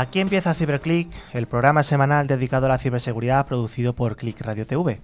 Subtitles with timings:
[0.00, 4.98] Aquí empieza CiberClick, el programa semanal dedicado a la ciberseguridad producido por Click Radio TV.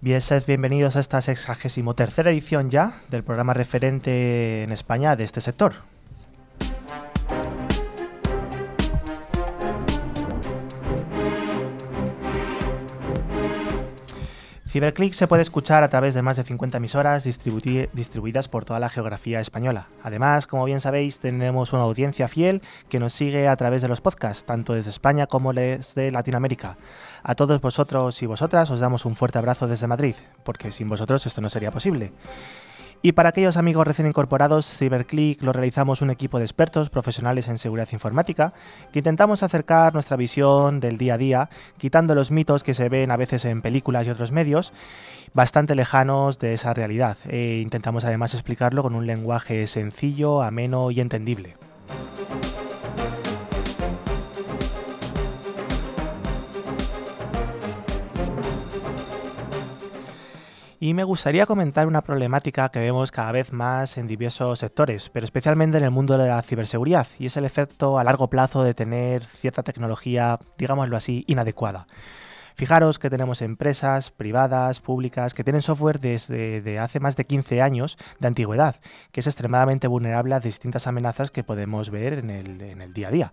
[0.00, 5.40] Bien, bienvenidos a esta 63 tercera edición ya del programa referente en España de este
[5.40, 5.74] sector.
[14.74, 18.90] Ciberclick se puede escuchar a través de más de 50 emisoras distribuidas por toda la
[18.90, 19.86] geografía española.
[20.02, 24.00] Además, como bien sabéis, tenemos una audiencia fiel que nos sigue a través de los
[24.00, 26.76] podcasts, tanto desde España como desde Latinoamérica.
[27.22, 31.24] A todos vosotros y vosotras os damos un fuerte abrazo desde Madrid, porque sin vosotros
[31.24, 32.10] esto no sería posible.
[33.06, 37.58] Y para aquellos amigos recién incorporados, CyberClick lo realizamos un equipo de expertos profesionales en
[37.58, 38.54] seguridad informática
[38.92, 43.10] que intentamos acercar nuestra visión del día a día, quitando los mitos que se ven
[43.10, 44.72] a veces en películas y otros medios,
[45.34, 47.18] bastante lejanos de esa realidad.
[47.28, 51.56] E intentamos además explicarlo con un lenguaje sencillo, ameno y entendible.
[60.84, 65.24] Y me gustaría comentar una problemática que vemos cada vez más en diversos sectores, pero
[65.24, 68.74] especialmente en el mundo de la ciberseguridad, y es el efecto a largo plazo de
[68.74, 71.86] tener cierta tecnología, digámoslo así, inadecuada.
[72.54, 77.96] Fijaros que tenemos empresas privadas, públicas, que tienen software desde hace más de 15 años
[78.20, 78.76] de antigüedad,
[79.10, 83.08] que es extremadamente vulnerable a distintas amenazas que podemos ver en el, en el día
[83.08, 83.32] a día.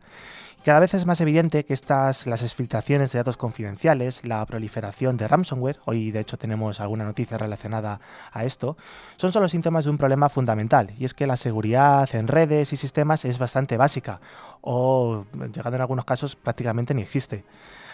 [0.64, 5.28] Cada vez es más evidente que estas, las exfiltraciones de datos confidenciales, la proliferación de
[5.28, 8.00] ransomware, hoy de hecho tenemos alguna noticia relacionada
[8.32, 8.78] a esto,
[9.18, 12.76] son solo síntomas de un problema fundamental, y es que la seguridad en redes y
[12.76, 14.22] sistemas es bastante básica,
[14.62, 17.44] o llegado en algunos casos prácticamente ni existe.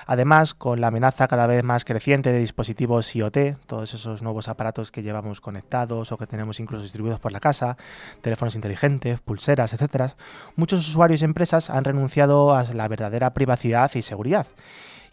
[0.07, 4.89] Además, con la amenaza cada vez más creciente de dispositivos IoT, todos esos nuevos aparatos
[4.89, 7.77] que llevamos conectados o que tenemos incluso distribuidos por la casa,
[8.21, 10.13] teléfonos inteligentes, pulseras, etc.,
[10.55, 14.47] muchos usuarios y empresas han renunciado a la verdadera privacidad y seguridad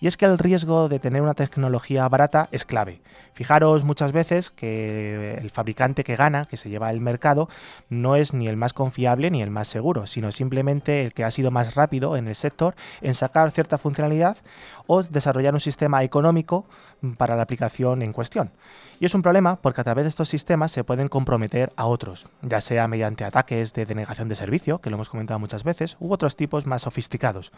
[0.00, 3.00] y es que el riesgo de tener una tecnología barata es clave.
[3.34, 7.48] Fijaros muchas veces que el fabricante que gana, que se lleva el mercado,
[7.88, 11.30] no es ni el más confiable ni el más seguro, sino simplemente el que ha
[11.32, 14.36] sido más rápido en el sector en sacar cierta funcionalidad
[14.86, 16.66] o desarrollar un sistema económico
[17.16, 18.52] para la aplicación en cuestión.
[19.00, 22.26] Y es un problema porque a través de estos sistemas se pueden comprometer a otros,
[22.42, 26.12] ya sea mediante ataques de denegación de servicio, que lo hemos comentado muchas veces, u
[26.12, 27.50] otros tipos más sofisticados.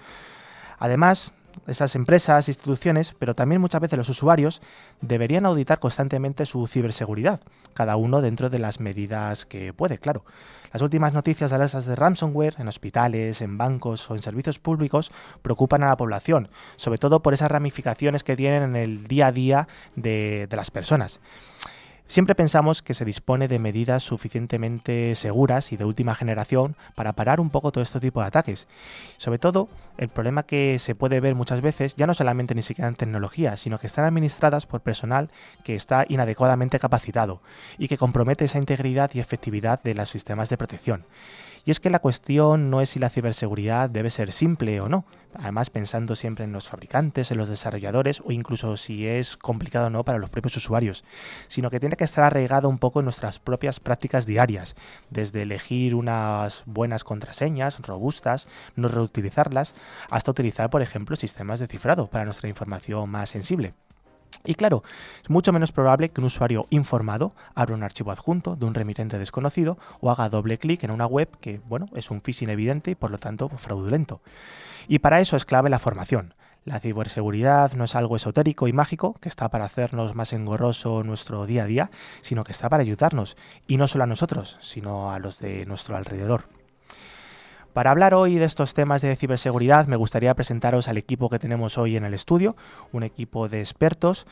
[0.79, 1.33] Además,
[1.67, 4.63] esas empresas, instituciones, pero también muchas veces los usuarios
[5.01, 7.41] deberían auditar constantemente su ciberseguridad,
[7.75, 10.25] cada uno dentro de las medidas que puede, claro.
[10.73, 15.11] Las últimas noticias de alertas de ransomware en hospitales, en bancos o en servicios públicos
[15.41, 19.33] preocupan a la población, sobre todo por esas ramificaciones que tienen en el día a
[19.33, 21.21] día de, de las personas.
[22.09, 27.41] Siempre pensamos que se dispone de medidas suficientemente seguras y de última generación para parar
[27.41, 28.69] un poco todo este tipo de ataques.
[29.17, 29.69] Sobre todo,
[29.99, 33.57] el problema que se puede ver muchas veces ya no solamente ni siquiera en tecnología,
[33.57, 35.31] sino que están administradas por personal
[35.65, 37.43] que está inadecuadamente capacitado
[37.77, 41.05] y que compromete esa integridad y efectividad de los sistemas de protección.
[41.67, 45.05] Y es que la cuestión no es si la ciberseguridad debe ser simple o no,
[45.35, 49.91] además pensando siempre en los fabricantes, en los desarrolladores o incluso si es complicado o
[49.91, 51.03] no para los propios usuarios,
[51.49, 54.77] sino que tiene que estar arraigado un poco en nuestras propias prácticas diarias,
[55.11, 58.47] desde elegir unas buenas contraseñas robustas,
[58.77, 59.75] no reutilizarlas,
[60.09, 63.75] hasta utilizar, por ejemplo, sistemas de cifrado para nuestra información más sensible.
[64.45, 64.85] Y claro,
[65.23, 69.19] es mucho menos probable que un usuario informado abra un archivo adjunto de un remitente
[69.19, 72.95] desconocido o haga doble clic en una web que, bueno, es un phishing evidente y
[72.95, 74.21] por lo tanto fraudulento.
[74.87, 76.35] Y para eso es clave la formación.
[76.65, 81.47] La ciberseguridad no es algo esotérico y mágico que está para hacernos más engorroso nuestro
[81.47, 81.91] día a día,
[82.23, 83.37] sino que está para ayudarnos,
[83.69, 86.49] y no solo a nosotros, sino a los de nuestro alrededor.
[87.77, 91.77] Para hablar hoy de estos temas de ciberseguridad, me gustaría presentaros al equipo que tenemos
[91.77, 92.57] hoy en el estudio,
[92.91, 94.27] un equipo de expertos.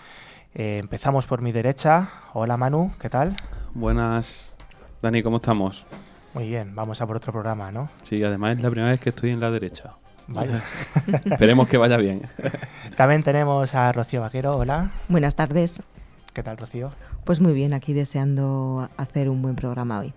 [0.55, 2.09] Eh, empezamos por mi derecha.
[2.33, 3.37] Hola Manu, ¿qué tal?
[3.75, 4.57] Buenas,
[5.03, 5.85] Dani, ¿cómo estamos?
[6.33, 7.91] Muy bien, vamos a por otro programa, ¿no?
[8.03, 9.93] Sí, además es la primera vez que estoy en la derecha.
[10.27, 10.63] Vale.
[11.27, 12.23] Esperemos que vaya bien.
[12.97, 14.91] También tenemos a Rocío Vaquero, hola.
[15.11, 15.83] Buenas tardes.
[16.33, 16.93] ¿Qué tal, Rocío?
[17.25, 20.15] Pues muy bien, aquí deseando hacer un buen programa hoy.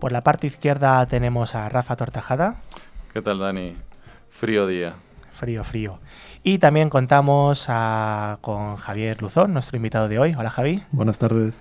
[0.00, 2.56] Por la parte izquierda tenemos a Rafa Tortajada.
[3.12, 3.76] ¿Qué tal, Dani?
[4.30, 4.94] Frío día.
[5.32, 5.98] Frío, frío.
[6.42, 7.66] Y también contamos
[8.40, 10.34] con Javier Luzón, nuestro invitado de hoy.
[10.38, 10.82] Hola, Javi.
[10.92, 11.60] Buenas tardes.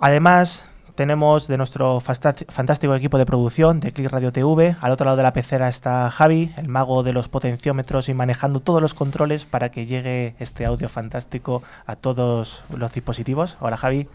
[0.00, 0.64] Además,
[0.96, 4.74] tenemos de nuestro fantástico equipo de producción de Click Radio TV.
[4.80, 8.58] Al otro lado de la pecera está Javi, el mago de los potenciómetros y manejando
[8.58, 13.56] todos los controles para que llegue este audio fantástico a todos los dispositivos.
[13.60, 14.08] Hola, Javi.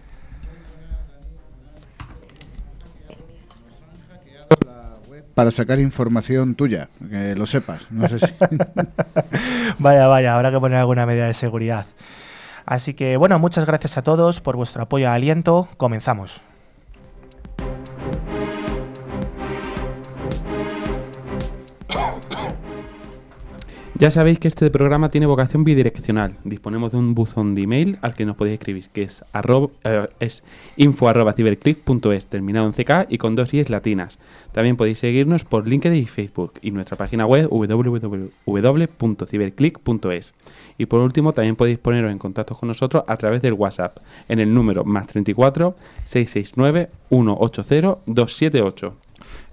[5.35, 7.91] Para sacar información tuya, que lo sepas.
[7.91, 8.25] No sé si...
[9.79, 11.85] vaya, vaya, habrá que poner alguna medida de seguridad.
[12.65, 15.67] Así que bueno, muchas gracias a todos por vuestro apoyo y aliento.
[15.77, 16.41] Comenzamos.
[23.97, 26.35] Ya sabéis que este programa tiene vocación bidireccional.
[26.43, 29.23] Disponemos de un buzón de email al que nos podéis escribir, que es,
[29.85, 30.43] eh, es
[30.75, 34.19] info terminado en CK y con dos i's latinas.
[34.51, 40.33] También podéis seguirnos por LinkedIn y Facebook y nuestra página web www.ciberclick.es.
[40.77, 44.41] Y por último, también podéis poneros en contacto con nosotros a través del WhatsApp en
[44.41, 49.04] el número más 34 669 180 278.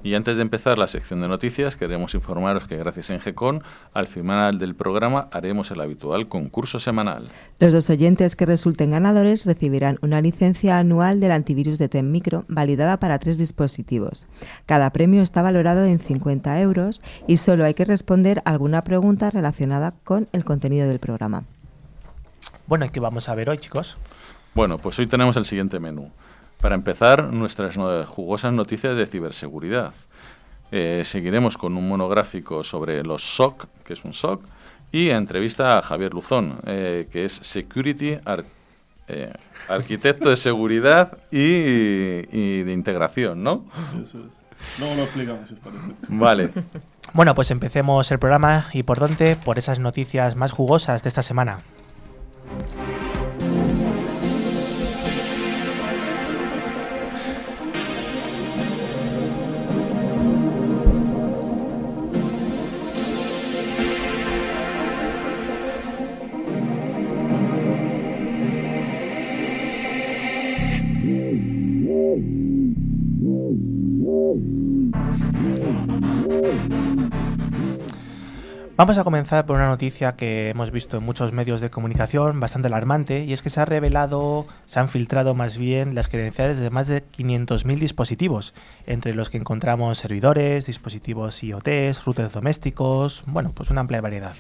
[0.05, 3.63] Y antes de empezar la sección de noticias, queremos informaros que gracias a Engecon,
[3.95, 7.29] al final del programa haremos el habitual concurso semanal.
[7.61, 12.45] Los dos oyentes que resulten ganadores recibirán una licencia anual del antivirus de TEM Micro,
[12.49, 14.27] validada para tres dispositivos.
[14.67, 19.95] Cada premio está valorado en 50 euros y solo hay que responder alguna pregunta relacionada
[20.03, 21.45] con el contenido del programa.
[22.67, 23.97] Bueno, ¿y qué vamos a ver hoy, chicos?
[24.55, 26.11] Bueno, pues hoy tenemos el siguiente menú.
[26.63, 27.77] Para empezar, nuestras
[28.07, 29.93] jugosas noticias de ciberseguridad.
[30.71, 34.45] Eh, seguiremos con un monográfico sobre los SOC, que es un SOC,
[34.93, 38.17] y entrevista a Javier Luzón, eh, que es Security
[39.09, 39.33] eh,
[39.69, 43.65] Arquitecto de Seguridad y, de Integración, ¿no?
[44.01, 44.79] Eso es.
[44.79, 45.83] Luego lo explicamos, si os parece.
[46.07, 46.51] Vale.
[47.13, 51.23] Bueno, pues empecemos el programa y por dónde, por esas noticias más jugosas de esta
[51.23, 51.65] semana.
[78.75, 82.69] Vamos a comenzar por una noticia que hemos visto en muchos medios de comunicación bastante
[82.69, 86.71] alarmante y es que se ha revelado, se han filtrado más bien las credenciales de
[86.71, 88.55] más de 500.000 dispositivos,
[88.87, 91.69] entre los que encontramos servidores, dispositivos IoT,
[92.05, 94.35] routers domésticos, bueno, pues una amplia variedad.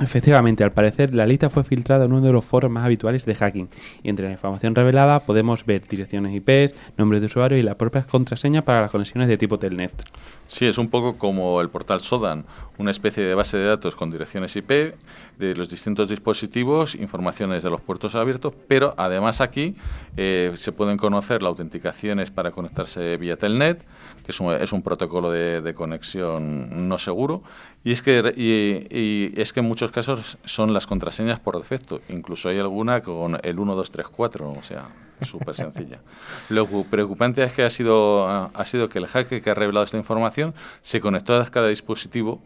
[0.00, 3.34] Efectivamente, al parecer la lista fue filtrada en uno de los foros más habituales de
[3.34, 3.68] hacking
[4.04, 8.62] entre la información revelada podemos ver direcciones IP, nombres de usuario y las propias contraseñas
[8.62, 10.04] para las conexiones de tipo Telnet.
[10.46, 12.46] Sí, es un poco como el portal Sodan,
[12.78, 14.94] una especie de base de datos con direcciones IP
[15.38, 19.76] de los distintos dispositivos, informaciones de los puertos abiertos, pero además aquí
[20.16, 23.82] eh, se pueden conocer las autenticaciones para conectarse vía Telnet,
[24.28, 27.42] es un, protocolo de, conexión no seguro,
[27.82, 32.58] y es, que, es que en muchos casos son las contraseñas por defecto, incluso hay
[32.58, 34.88] alguna con el 1234, o sea
[35.24, 36.00] súper sencilla.
[36.48, 39.96] Lo preocupante es que ha sido, ha sido que el hacker que ha revelado esta
[39.96, 42.40] información se conectó a cada dispositivo,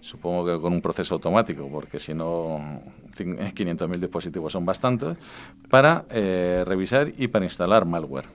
[0.00, 2.82] supongo que con un proceso automático, porque si no
[3.16, 5.16] 500.000 dispositivos son bastantes,
[5.68, 8.26] para eh, revisar y para instalar malware.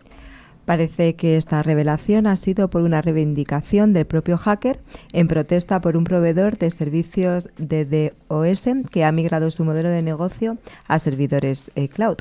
[0.66, 4.80] Parece que esta revelación ha sido por una reivindicación del propio hacker
[5.12, 10.02] en protesta por un proveedor de servicios de DOS que ha migrado su modelo de
[10.02, 12.18] negocio a servidores eh, cloud.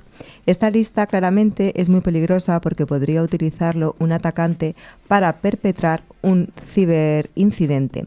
[0.46, 4.74] Esta lista claramente es muy peligrosa porque podría utilizarlo un atacante
[5.06, 8.06] para perpetrar un ciberincidente.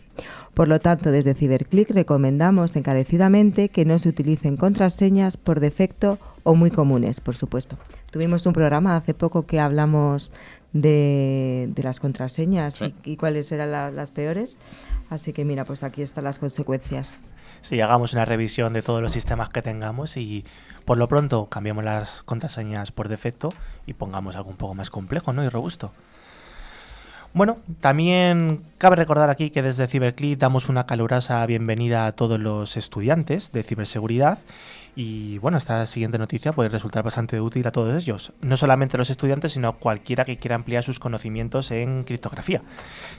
[0.53, 6.55] Por lo tanto, desde CiberClick recomendamos encarecidamente que no se utilicen contraseñas por defecto o
[6.55, 7.75] muy comunes, por supuesto.
[8.11, 10.31] Tuvimos un programa hace poco que hablamos
[10.73, 14.59] de, las contraseñas y, cuáles eran las peores.
[15.09, 17.19] Así que mira, pues aquí están las consecuencias.
[17.61, 20.45] Sí, hagamos una revisión de todos los sistemas que tengamos y
[20.85, 23.51] por lo pronto cambiemos las contraseñas por defecto
[23.87, 25.43] y pongamos algo un poco más complejo ¿no?
[25.43, 25.91] y robusto.
[27.33, 32.77] Bueno, también cabe recordar aquí que desde CiberClick damos una calurosa bienvenida a todos los
[32.77, 34.37] estudiantes de ciberseguridad
[34.95, 39.09] y bueno, esta siguiente noticia puede resultar bastante útil a todos ellos, no solamente los
[39.09, 42.61] estudiantes, sino cualquiera que quiera ampliar sus conocimientos en criptografía.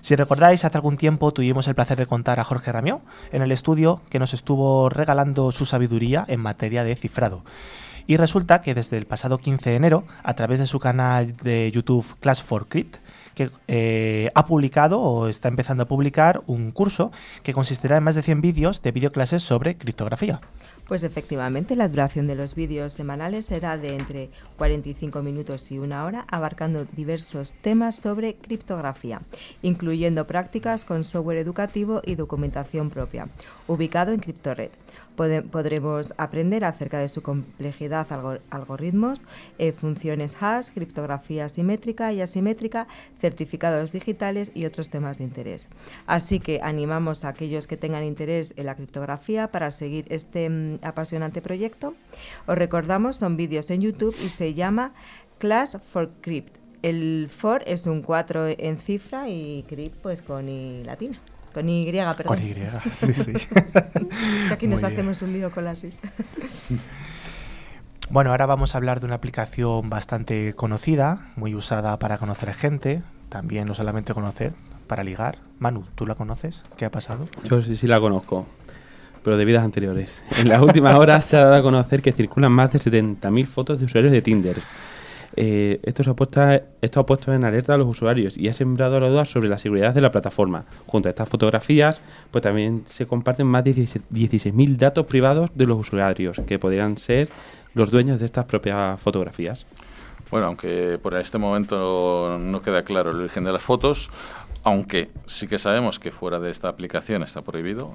[0.00, 3.52] Si recordáis, hace algún tiempo tuvimos el placer de contar a Jorge Ramió en el
[3.52, 7.45] estudio que nos estuvo regalando su sabiduría en materia de cifrado.
[8.06, 11.71] Y resulta que desde el pasado 15 de enero, a través de su canal de
[11.73, 12.99] YouTube Class for Crypt,
[13.37, 17.12] que eh, ha publicado o está empezando a publicar un curso
[17.43, 20.40] que consistirá en más de 100 vídeos de videoclases sobre criptografía.
[20.88, 26.07] Pues efectivamente, la duración de los vídeos semanales será de entre 45 minutos y una
[26.07, 29.21] hora, abarcando diversos temas sobre criptografía,
[29.61, 33.28] incluyendo prácticas con software educativo y documentación propia,
[33.66, 34.71] ubicado en CryptoRed.
[35.16, 39.20] Podremos aprender acerca de su complejidad, algo- algoritmos,
[39.58, 42.87] eh, funciones hash, criptografía simétrica y asimétrica,
[43.18, 45.68] certificados digitales y otros temas de interés.
[46.06, 50.78] Así que animamos a aquellos que tengan interés en la criptografía para seguir este mm,
[50.82, 51.94] apasionante proyecto.
[52.46, 54.92] Os recordamos, son vídeos en YouTube y se llama
[55.38, 56.56] Class for Crypt.
[56.82, 61.18] El for es un 4 en cifra y crypt pues con i latina.
[61.57, 62.25] Con Y, perdón.
[62.27, 62.55] Con Y,
[62.93, 63.33] sí, sí.
[64.51, 64.93] Aquí nos Muy bien.
[64.93, 65.97] hacemos un lío con las is.
[68.11, 73.03] Bueno, ahora vamos a hablar de una aplicación bastante conocida, muy usada para conocer gente,
[73.31, 74.53] también no solamente conocer,
[74.87, 75.39] para ligar.
[75.59, 76.63] Manu, ¿tú la conoces?
[76.77, 77.27] ¿Qué ha pasado?
[77.45, 78.47] Yo sí, sí la conozco,
[79.25, 80.23] pero de vidas anteriores.
[80.39, 83.81] En las últimas horas se ha dado a conocer que circulan más de 70.000 fotos
[83.81, 84.61] de usuarios de Tinder.
[85.37, 86.40] Eh, esto, se ha puesto,
[86.81, 89.59] esto ha puesto en alerta a los usuarios y ha sembrado la duda sobre la
[89.59, 90.64] seguridad de la plataforma.
[90.87, 92.00] Junto a estas fotografías,
[92.31, 97.28] pues también se comparten más de 16.000 datos privados de los usuarios, que podrían ser
[97.75, 99.66] los dueños de estas propias fotografías.
[100.31, 104.11] Bueno, aunque por este momento no queda claro el origen de las fotos,
[104.66, 107.94] aunque sí que sabemos que fuera de esta aplicación está prohibido,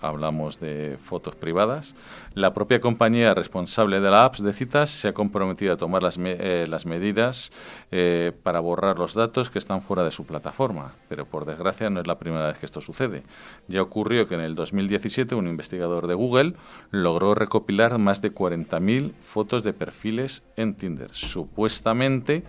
[0.00, 1.96] hablamos de fotos privadas,
[2.32, 6.18] la propia compañía responsable de la apps de citas se ha comprometido a tomar las,
[6.18, 7.52] eh, medidas
[7.90, 10.94] eh, para borrar los datos que están fuera de su plataforma.
[11.10, 13.22] Pero por desgracia no es la primera vez que esto sucede.
[13.66, 16.54] Ya ocurrió que en el 2017 un investigador de Google
[16.90, 22.44] logró recopilar más de 40.000 fotos de perfiles en Tinder, supuestamente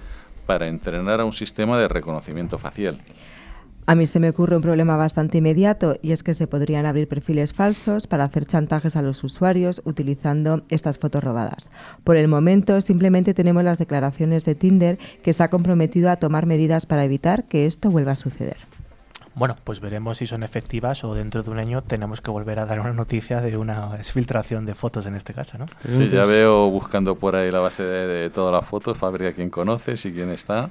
[0.46, 3.02] para entrenar a un sistema de reconocimiento facial.
[3.90, 7.08] A mí se me ocurre un problema bastante inmediato y es que se podrían abrir
[7.08, 11.72] perfiles falsos para hacer chantajes a los usuarios utilizando estas fotos robadas.
[12.04, 16.46] Por el momento simplemente tenemos las declaraciones de Tinder que se ha comprometido a tomar
[16.46, 18.58] medidas para evitar que esto vuelva a suceder.
[19.34, 22.68] Bueno, pues veremos si son efectivas o dentro de un año tenemos que volver a
[22.68, 25.66] dar una noticia de una exfiltración de fotos en este caso, ¿no?
[25.88, 29.50] Sí, ya veo buscando por ahí la base de, de todas las fotos, Fábrica quién
[29.50, 30.70] conoces y quién está.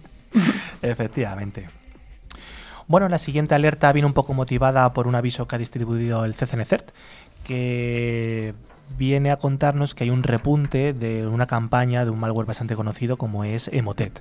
[0.80, 1.79] Efectivamente.
[2.90, 6.34] Bueno, la siguiente alerta viene un poco motivada por un aviso que ha distribuido el
[6.34, 6.90] CCNCERT,
[7.44, 8.52] que
[8.98, 13.16] viene a contarnos que hay un repunte de una campaña de un malware bastante conocido
[13.16, 14.20] como es Emotet.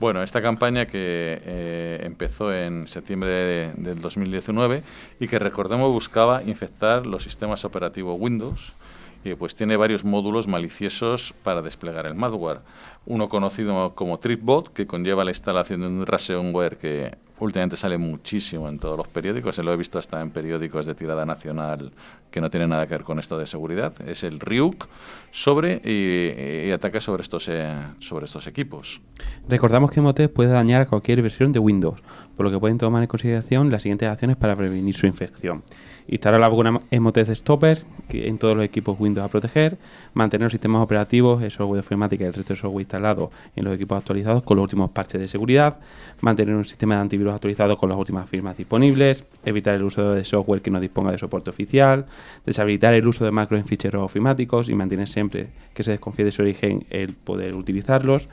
[0.00, 4.82] Bueno, esta campaña que eh, empezó en septiembre de- del 2019
[5.20, 8.74] y que recordemos buscaba infectar los sistemas operativos Windows
[9.22, 12.58] y pues tiene varios módulos maliciosos para desplegar el malware.
[13.06, 18.68] Uno conocido como TripBot, que conlleva la instalación de un ransomware que últimamente sale muchísimo
[18.68, 21.92] en todos los periódicos, se lo he visto hasta en periódicos de tirada nacional
[22.30, 24.86] que no tienen nada que ver con esto de seguridad, es el Ryuk
[25.30, 29.00] sobre y, ataca sobre estos eh, sobre estos equipos.
[29.48, 32.00] Recordamos que Motet puede dañar cualquier versión de Windows,
[32.36, 35.62] por lo que pueden tomar en consideración las siguientes acciones para prevenir su infección.
[36.06, 39.78] Instalar la vacuna Emotet Stopper en todos los equipos Windows a proteger,
[40.12, 43.64] mantener los sistemas operativos, el software de informática y el resto de software instalado en
[43.64, 45.78] los equipos actualizados con los últimos parches de seguridad,
[46.20, 50.24] mantener un sistema de antivirus actualizado con las últimas firmas disponibles, evitar el uso de
[50.24, 52.04] software que no disponga de soporte oficial,
[52.44, 56.32] deshabilitar el uso de macros en ficheros ofimáticos y mantener siempre que se desconfíe de
[56.32, 58.28] su origen el poder utilizarlos,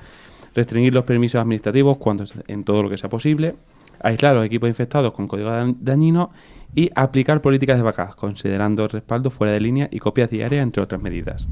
[0.53, 3.55] restringir los permisos administrativos cuando en todo lo que sea posible,
[4.03, 6.31] aislar los equipos infectados con código dañino
[6.73, 11.01] y aplicar políticas de backup, considerando respaldo fuera de línea y copias diarias, entre otras
[11.01, 11.47] medidas.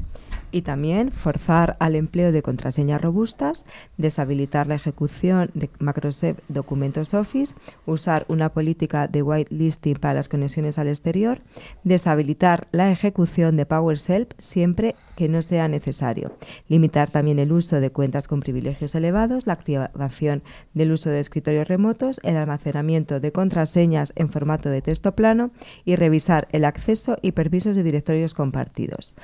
[0.50, 3.64] Y también forzar al empleo de contraseñas robustas,
[3.96, 7.54] deshabilitar la ejecución de Microsoft Documentos Office,
[7.86, 11.42] usar una política de whitelisting para las conexiones al exterior,
[11.84, 16.32] deshabilitar la ejecución de PowerShell siempre que no sea necesario,
[16.68, 20.42] limitar también el uso de cuentas con privilegios elevados, la activación
[20.74, 25.50] del uso de escritorios remotos, el almacenamiento de contraseñas en formato de texto plano
[25.84, 29.16] y revisar el acceso y permisos de directorios compartidos.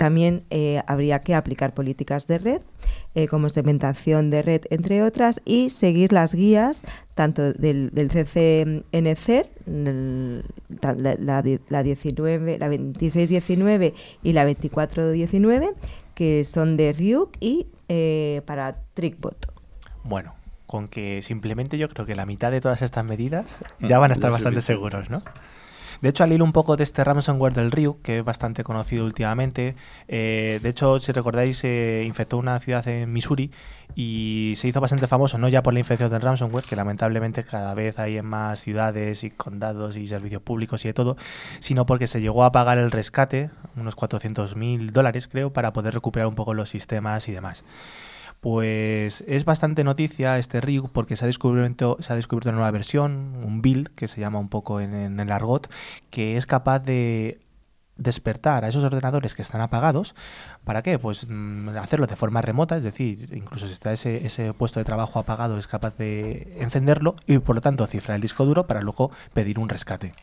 [0.00, 2.62] También eh, habría que aplicar políticas de red,
[3.14, 6.80] eh, como segmentación de red, entre otras, y seguir las guías
[7.14, 10.42] tanto del, del CCNC, el-
[10.80, 13.92] la, la la 19, la 2619
[14.22, 15.74] y la 2419,
[16.14, 19.52] que son de Ryuk y eh, para TrickBot.
[20.04, 20.32] Bueno,
[20.64, 23.44] con que simplemente yo creo que la mitad de todas estas medidas
[23.80, 25.22] ya van a estar bastante seguros, ¿no?
[26.00, 29.04] De hecho, al hilo un poco de este ransomware del Ryu, que es bastante conocido
[29.04, 29.76] últimamente,
[30.08, 33.50] eh, de hecho, si recordáis, eh, infectó una ciudad en Missouri
[33.94, 37.74] y se hizo bastante famoso, no ya por la infección del ransomware, que lamentablemente cada
[37.74, 41.18] vez hay en más ciudades y condados y servicios públicos y de todo,
[41.58, 45.92] sino porque se llegó a pagar el rescate, unos 400 mil dólares creo, para poder
[45.92, 47.62] recuperar un poco los sistemas y demás.
[48.40, 52.70] Pues es bastante noticia este Ryuk porque se ha descubierto, se ha descubierto una nueva
[52.70, 55.70] versión, un build que se llama un poco en, en el argot,
[56.10, 57.40] que es capaz de
[58.00, 60.14] despertar a esos ordenadores que están apagados.
[60.64, 60.98] ¿Para qué?
[60.98, 64.84] Pues mm, hacerlo de forma remota, es decir, incluso si está ese, ese puesto de
[64.84, 68.80] trabajo apagado es capaz de encenderlo y por lo tanto cifrar el disco duro para
[68.80, 70.14] luego pedir un rescate.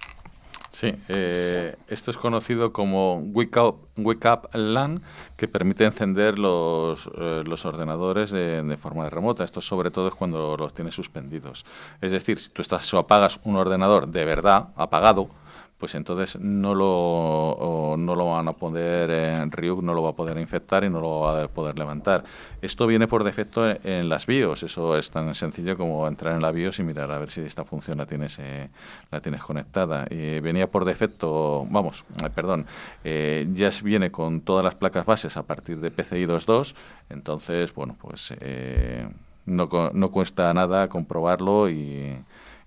[0.78, 5.02] Sí, eh, esto es conocido como Wake Up, Wake Up LAN,
[5.36, 9.44] que permite encender los, eh, los ordenadores de, de forma remota.
[9.44, 11.66] Esto sobre todo es cuando los tienes suspendidos.
[12.00, 15.32] Es decir, si tú estás o apagas un ordenador de verdad apagado,
[15.78, 20.14] pues entonces no lo, no lo van a poder, en Ryuk no lo va a
[20.14, 22.24] poder infectar y no lo va a poder levantar.
[22.62, 26.52] Esto viene por defecto en, las BIOS, eso es tan sencillo como entrar en la
[26.52, 28.70] BIOS y mirar a ver si esta función la tienes, eh,
[29.12, 30.08] la tienes conectada.
[30.10, 32.66] Y venía por defecto, vamos, eh, perdón,
[33.04, 36.76] eh, ya viene con todas las placas bases a partir de PCI 2.2,
[37.10, 39.08] entonces, bueno, pues eh,
[39.46, 42.18] no, no cuesta nada comprobarlo y,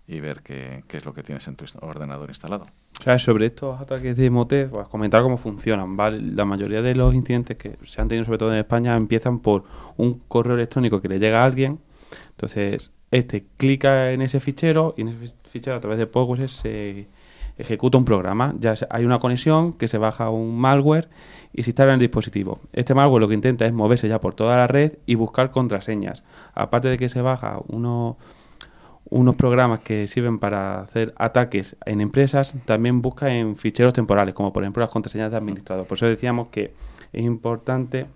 [0.07, 2.67] y ver qué, qué es lo que tienes en tu ordenador instalado.
[3.19, 6.21] Sobre estos ataques de mote, pues comentar cómo funcionan, ¿vale?
[6.21, 9.65] La mayoría de los incidentes que se han tenido, sobre todo en España, empiezan por
[9.97, 11.79] un correo electrónico que le llega a alguien.
[12.33, 17.09] Entonces, este clica en ese fichero y en ese fichero, a través de PostgreSQL, se
[17.57, 18.55] ejecuta un programa.
[18.59, 21.09] Ya hay una conexión que se baja un malware
[21.53, 22.61] y se instala en el dispositivo.
[22.73, 26.23] Este malware lo que intenta es moverse ya por toda la red y buscar contraseñas.
[26.55, 28.19] Aparte de que se baja uno
[29.05, 34.53] unos programas que sirven para hacer ataques en empresas, también busca en ficheros temporales, como
[34.53, 35.87] por ejemplo las contraseñas de administrador.
[35.87, 36.75] Por eso decíamos que
[37.13, 38.07] es importante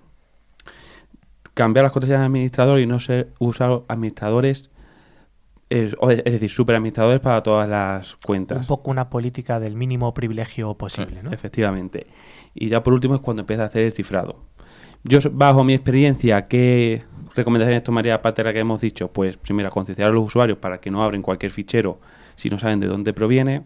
[1.55, 4.70] cambiar las contraseñas de administrador y no ser usar administradores,
[5.70, 8.59] es, es decir, superadministradores para todas las cuentas.
[8.59, 11.33] Un poco una política del mínimo privilegio posible, ¿no?
[11.33, 12.07] Efectivamente.
[12.55, 14.44] Y ya por último es cuando empieza a hacer el cifrado.
[15.03, 17.03] Yo, bajo mi experiencia, ¿qué
[17.35, 19.09] recomendaciones tomaría aparte de que hemos dicho?
[19.09, 21.99] Pues primero, concienciar a los usuarios para que no abren cualquier fichero
[22.37, 23.62] si no saben de dónde proviene.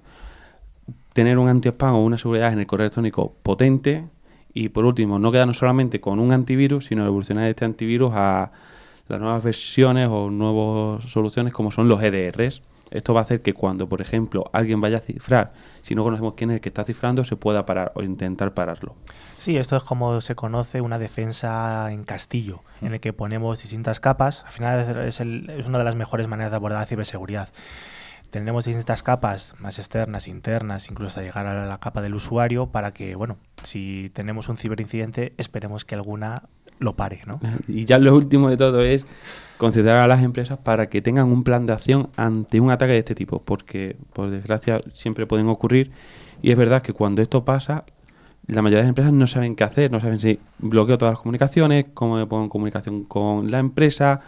[1.12, 4.04] Tener un anti-spam o una seguridad en el correo electrónico potente.
[4.54, 8.50] Y por último, no quedarnos solamente con un antivirus, sino evolucionar este antivirus a
[9.08, 12.62] las nuevas versiones o nuevas soluciones como son los EDRs.
[12.90, 16.34] Esto va a hacer que cuando, por ejemplo, alguien vaya a cifrar, si no conocemos
[16.34, 18.94] quién es el que está cifrando, se pueda parar o intentar pararlo.
[19.36, 24.00] Sí, esto es como se conoce una defensa en castillo, en el que ponemos distintas
[24.00, 24.42] capas.
[24.46, 27.48] Al final es, el- es una de las mejores maneras de abordar la ciberseguridad.
[28.30, 32.92] Tendremos distintas capas, más externas, internas, incluso hasta llegar a la capa del usuario, para
[32.92, 36.42] que, bueno, si tenemos un ciberincidente, esperemos que alguna
[36.78, 37.40] lo pare, ¿no?
[37.68, 39.06] Y ya lo último de todo es
[39.58, 42.98] concienciar a las empresas para que tengan un plan de acción ante un ataque de
[42.98, 45.90] este tipo, porque por desgracia siempre pueden ocurrir
[46.40, 47.84] y es verdad que cuando esto pasa,
[48.46, 51.20] la mayoría de las empresas no saben qué hacer, no saben si bloqueo todas las
[51.20, 54.20] comunicaciones, cómo me pongo en comunicación con la empresa,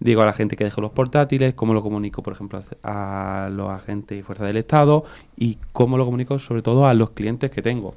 [0.00, 3.70] digo a la gente que deje los portátiles, cómo lo comunico, por ejemplo, a los
[3.70, 5.04] agentes y fuerzas del Estado
[5.36, 7.94] y cómo lo comunico sobre todo a los clientes que tengo.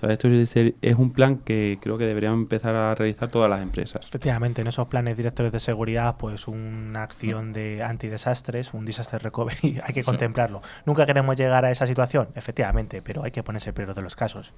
[0.00, 3.50] O sea, esto es, es un plan que creo que deberían empezar a realizar todas
[3.50, 4.06] las empresas.
[4.06, 9.78] Efectivamente, en esos planes directores de seguridad, pues una acción de antidesastres, un disaster recovery,
[9.84, 10.62] hay que contemplarlo.
[10.86, 14.54] Nunca queremos llegar a esa situación, efectivamente, pero hay que ponerse peor de los casos.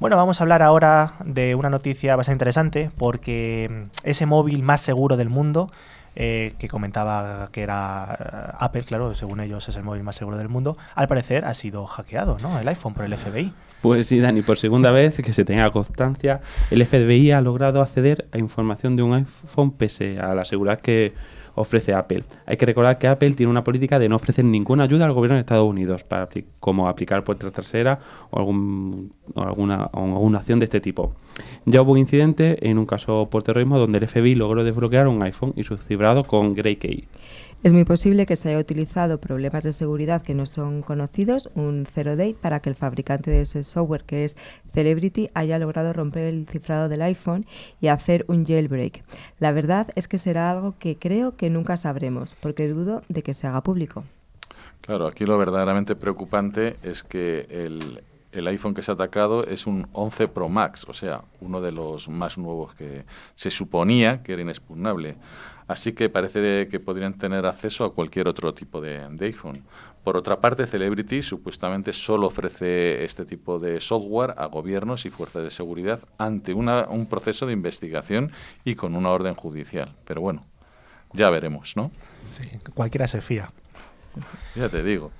[0.00, 5.16] Bueno, vamos a hablar ahora de una noticia bastante interesante, porque ese móvil más seguro
[5.16, 5.70] del mundo,
[6.14, 10.36] eh, que comentaba que era eh, Apple, claro, según ellos es el móvil más seguro
[10.36, 12.58] del mundo, al parecer ha sido hackeado, ¿no?
[12.58, 13.54] El iPhone por el FBI.
[13.82, 18.26] Pues sí, Dani, por segunda vez que se tenga constancia, el FBI ha logrado acceder
[18.32, 21.12] a información de un iPhone pese a la seguridad que
[21.56, 22.22] ofrece Apple.
[22.46, 25.34] Hay que recordar que Apple tiene una política de no ofrecer ninguna ayuda al gobierno
[25.34, 26.28] de Estados Unidos, para
[26.60, 27.98] como aplicar puertas traseras
[28.30, 31.14] o, algún, alguna acción de este tipo.
[31.64, 35.22] Ya hubo un incidente en un caso por terrorismo donde el FBI logró desbloquear un
[35.22, 37.08] iPhone y su cifrado con Grey Key.
[37.66, 41.84] Es muy posible que se haya utilizado problemas de seguridad que no son conocidos, un
[41.92, 44.36] zero date, para que el fabricante de ese software, que es
[44.72, 47.44] Celebrity, haya logrado romper el cifrado del iPhone
[47.80, 49.02] y hacer un jailbreak.
[49.40, 53.34] La verdad es que será algo que creo que nunca sabremos, porque dudo de que
[53.34, 54.04] se haga público.
[54.80, 58.00] Claro, aquí lo verdaderamente preocupante es que el,
[58.30, 61.72] el iPhone que se ha atacado es un 11 Pro Max, o sea, uno de
[61.72, 65.16] los más nuevos que se suponía que era inexpugnable.
[65.68, 69.64] Así que parece que podrían tener acceso a cualquier otro tipo de, de iPhone.
[70.04, 75.42] Por otra parte, Celebrity supuestamente solo ofrece este tipo de software a gobiernos y fuerzas
[75.42, 78.30] de seguridad ante una- un proceso de investigación
[78.64, 79.92] y con una orden judicial.
[80.04, 80.44] Pero bueno,
[81.12, 81.90] ya veremos, ¿no?
[82.24, 83.50] Sí, cualquiera se fía.
[84.54, 85.10] Ya te digo.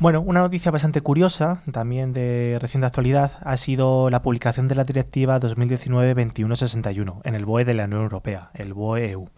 [0.00, 4.82] Bueno, una noticia bastante curiosa, también de reciente actualidad, ha sido la publicación de la
[4.82, 9.28] Directiva 2019-2161 en el BOE de la Unión Europea, el BOE EU.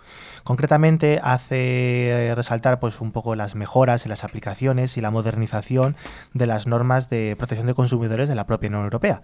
[0.45, 5.95] Concretamente hace resaltar pues un poco las mejoras en las aplicaciones y la modernización
[6.33, 9.21] de las normas de protección de consumidores de la propia Unión Europea,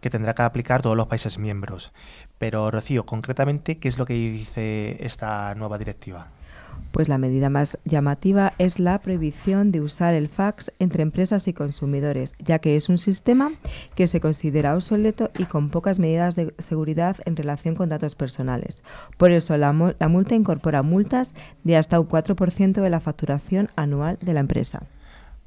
[0.00, 1.92] que tendrá que aplicar todos los países miembros.
[2.38, 6.28] Pero Rocío, concretamente, ¿qué es lo que dice esta nueva directiva?
[6.92, 11.52] Pues la medida más llamativa es la prohibición de usar el fax entre empresas y
[11.52, 13.50] consumidores, ya que es un sistema
[13.94, 18.82] que se considera obsoleto y con pocas medidas de seguridad en relación con datos personales.
[19.16, 21.34] Por eso la, multa incorpora multas
[21.64, 24.82] de hasta un 4% de la facturación anual de la empresa.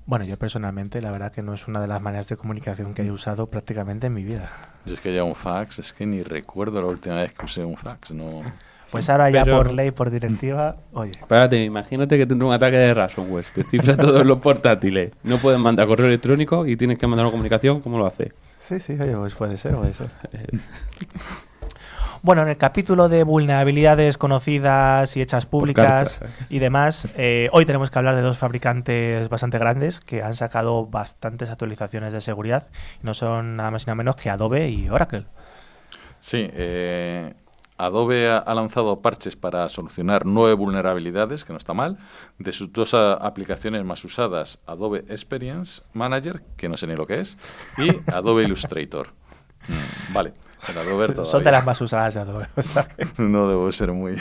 [0.05, 3.03] Bueno, yo personalmente, la verdad que no es una de las maneras de comunicación que
[3.03, 4.51] he usado prácticamente en mi vida.
[4.85, 7.63] Yo es que ya un fax, es que ni recuerdo la última vez que usé
[7.63, 8.41] un fax, no...
[8.91, 11.11] Pues ahora ya por ley, por directiva, oye.
[11.11, 15.11] Espérate, imagínate que tendrá un ataque de ransomware, que cifra todos los portátiles.
[15.23, 18.31] No pueden mandar correo electrónico y tienes que mandar una comunicación, ¿cómo lo hace?
[18.57, 20.05] Sí, sí, oye, pues puede ser o eso.
[22.21, 27.89] Bueno, en el capítulo de vulnerabilidades conocidas y hechas públicas y demás, eh, hoy tenemos
[27.89, 32.67] que hablar de dos fabricantes bastante grandes que han sacado bastantes actualizaciones de seguridad.
[33.03, 35.23] No son nada más y nada menos que Adobe y Oracle.
[36.19, 37.33] Sí, eh,
[37.79, 41.97] Adobe ha, lanzado parches para solucionar nueve vulnerabilidades, que no está mal,
[42.37, 47.21] de sus dos aplicaciones más usadas, Adobe Experience Manager, que no sé ni lo que
[47.21, 47.37] es,
[47.77, 49.07] y Adobe Illustrator.
[49.67, 50.33] Mm, vale,
[50.67, 52.47] Adobe Son de las más usadas de Adobe.
[53.17, 54.17] no debo ser muy...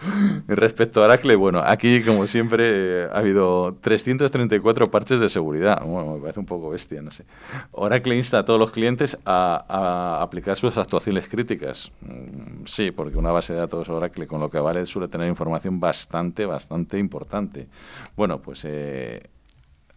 [0.46, 5.82] Respecto a Oracle, bueno, aquí como siempre ha habido 334 parches de seguridad.
[5.84, 7.24] Bueno, me parece un poco bestia, no sé.
[7.72, 11.92] Oracle insta a todos los clientes a, aplicar sus actuaciones críticas.
[12.00, 15.80] Mm, sí, porque una base de datos Oracle con lo que vale suele tener información
[15.80, 17.68] bastante, bastante importante.
[18.16, 18.64] Bueno, pues...
[18.64, 19.22] Eh,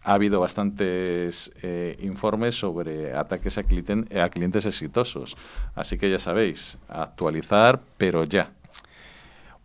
[0.06, 5.34] ha habido bastantes eh, informes sobre ataques a clientes exitosos.
[5.74, 8.52] Así que ya sabéis, actualizar, pero ya.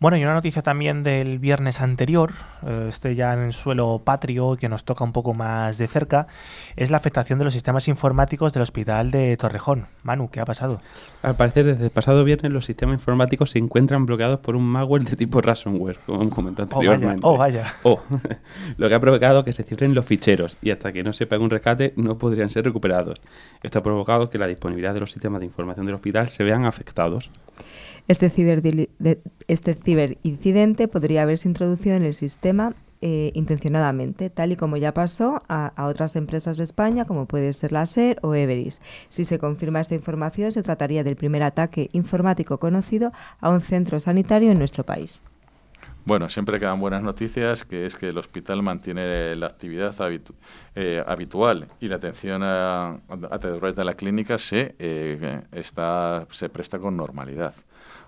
[0.00, 2.32] Bueno, y una noticia también del viernes anterior,
[2.66, 6.26] eh, este ya en el suelo patrio, que nos toca un poco más de cerca,
[6.74, 9.88] es la afectación de los sistemas informáticos del hospital de Torrejón.
[10.02, 10.80] Manu, ¿qué ha pasado?
[11.20, 15.04] Al parecer, desde el pasado viernes los sistemas informáticos se encuentran bloqueados por un malware
[15.04, 17.20] de tipo ransomware, como han comentado anteriormente.
[17.22, 17.66] Oh, vaya.
[17.82, 18.40] Oh, vaya.
[18.78, 21.44] lo que ha provocado que se cifren los ficheros y hasta que no se pague
[21.44, 23.20] un rescate no podrían ser recuperados.
[23.62, 26.64] Esto ha provocado que la disponibilidad de los sistemas de información del hospital se vean
[26.64, 27.30] afectados.
[28.10, 28.26] Este,
[29.46, 35.44] este, ciberincidente podría haberse introducido en el sistema eh, intencionadamente, tal y como ya pasó
[35.48, 38.80] a, otras empresas de España, como puede ser la SER o Everis.
[39.08, 44.00] Si se confirma esta información, se trataría del primer ataque informático conocido a un centro
[44.00, 45.22] sanitario en nuestro país.
[46.04, 49.94] Bueno, siempre quedan buenas noticias, que es que el hospital mantiene la actividad
[50.74, 52.98] eh, habitual y la atención a,
[53.40, 57.54] través de la clínica se, eh, está, se presta con normalidad.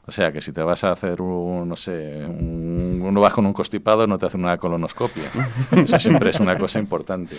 [0.05, 3.47] O sea, que si te vas a hacer un, no sé, un, uno vas con
[3.47, 5.25] un constipado, no te hacen una colonoscopia.
[5.71, 7.37] Eso siempre es una cosa importante.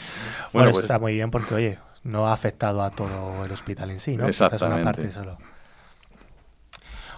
[0.53, 3.99] Bueno, pues, está muy bien porque, oye, no ha afectado a todo el hospital en
[3.99, 4.27] sí, ¿no?
[4.27, 4.81] Exactamente.
[4.81, 5.37] Una parte solo.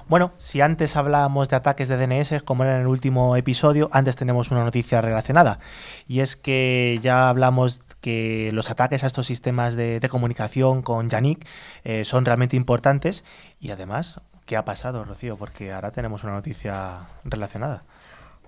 [0.08, 4.16] Bueno, si antes hablábamos de ataques de DNS, como era en el último episodio, antes
[4.16, 5.60] tenemos una noticia relacionada.
[6.08, 11.48] Y es que ya hablamos que los ataques a estos sistemas de, comunicación con Yannick
[11.84, 13.24] eh, son realmente importantes
[13.60, 15.38] y además ¿Qué ha pasado, Rocío?
[15.38, 17.82] Porque ahora tenemos una noticia relacionada.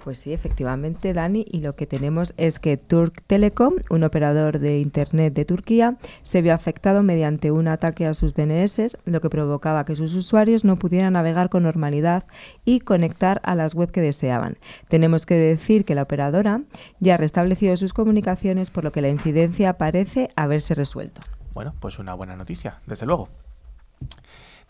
[0.03, 4.79] Pues sí, efectivamente, Dani, y lo que tenemos es que Turk Telecom, un operador de
[4.79, 9.85] Internet de Turquía, se vio afectado mediante un ataque a sus DNS, lo que provocaba
[9.85, 12.25] que sus usuarios no pudieran navegar con normalidad
[12.63, 14.57] y conectar a las web que deseaban.
[14.87, 16.61] Tenemos que decir que la operadora
[16.99, 21.21] ya ha restablecido sus comunicaciones, por lo que la incidencia parece haberse resuelto.
[21.55, 23.29] Bueno, pues una buena noticia, desde luego.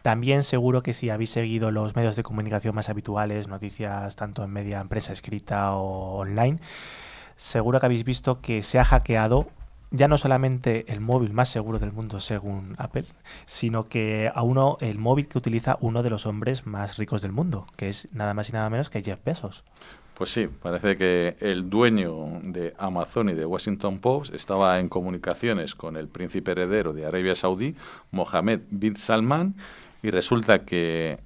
[0.07, 4.51] También seguro que si habéis seguido los medios de comunicación más habituales, noticias tanto en
[4.51, 6.59] media empresa escrita o online,
[7.35, 9.49] seguro que habéis visto que se ha hackeado
[9.91, 13.03] ya no solamente el móvil más seguro del mundo según Apple,
[13.45, 17.33] sino que a uno el móvil que utiliza uno de los hombres más ricos del
[17.33, 19.65] mundo, que es nada más y nada menos que Jeff Bezos.
[20.13, 25.75] Pues sí, parece que el dueño de Amazon y de Washington Post estaba en comunicaciones
[25.75, 27.75] con el príncipe heredero de Arabia Saudí,
[28.11, 29.53] Mohammed bin Salman,
[30.07, 31.19] y resulta que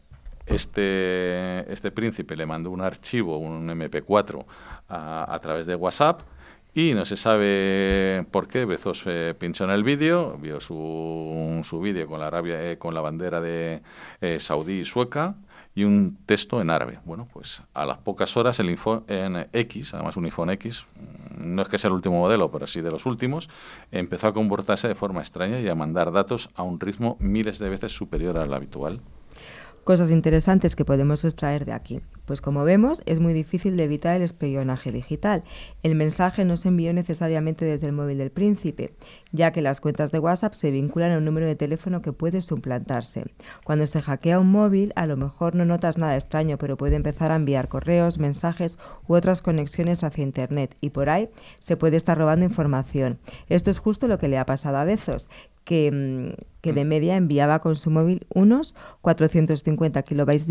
[0.48, 4.44] este, este príncipe le mandó un archivo, un MP4,
[4.89, 6.22] a, través de WhatsApp
[6.74, 8.65] y no se sabe por qué.
[8.65, 12.96] Bezos eh, pinchó en el vídeo, vio su, su vídeo con la Arabia, eh, con
[12.96, 13.84] la bandera de
[14.20, 15.36] eh, Saudí y sueca
[15.76, 16.98] y un texto en árabe.
[17.06, 20.88] Bueno, pues a las pocas horas el info en X, además un iPhone X,
[21.38, 23.50] no es que sea el último modelo, pero sí de los últimos,
[23.91, 27.70] empezó a comportarse de forma extraña y a mandar datos a un ritmo miles de
[27.70, 29.02] veces superior al habitual.
[29.84, 32.02] Cosas interesantes que podemos extraer de aquí.
[32.26, 35.44] Pues como vemos, es muy difícil de evitar el espionaje digital.
[35.82, 38.94] El mensaje no se envió necesariamente desde el móvil del príncipe,
[39.32, 42.41] ya que las cuentas de WhatsApp se vinculan a un número de teléfono que puede
[42.41, 43.26] suplantarse.
[43.63, 47.32] Cuando se hackea un móvil, a lo mejor no notas nada extraño, pero puede empezar
[47.32, 52.20] a enviar correos, mensajes u otras conexiones hacia Internet y por ahí se puede estar
[52.20, 53.17] robando información.
[53.50, 55.28] Esto es justo lo que le ha pasado a Bezos,
[55.63, 56.88] que, mm, que, de mm.
[56.88, 60.47] media enviaba con su móvil unos 450 kilobytes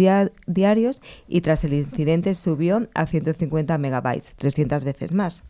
[0.46, 5.44] diarios y tras el incidente subió a 150 megabytes, 300 veces más.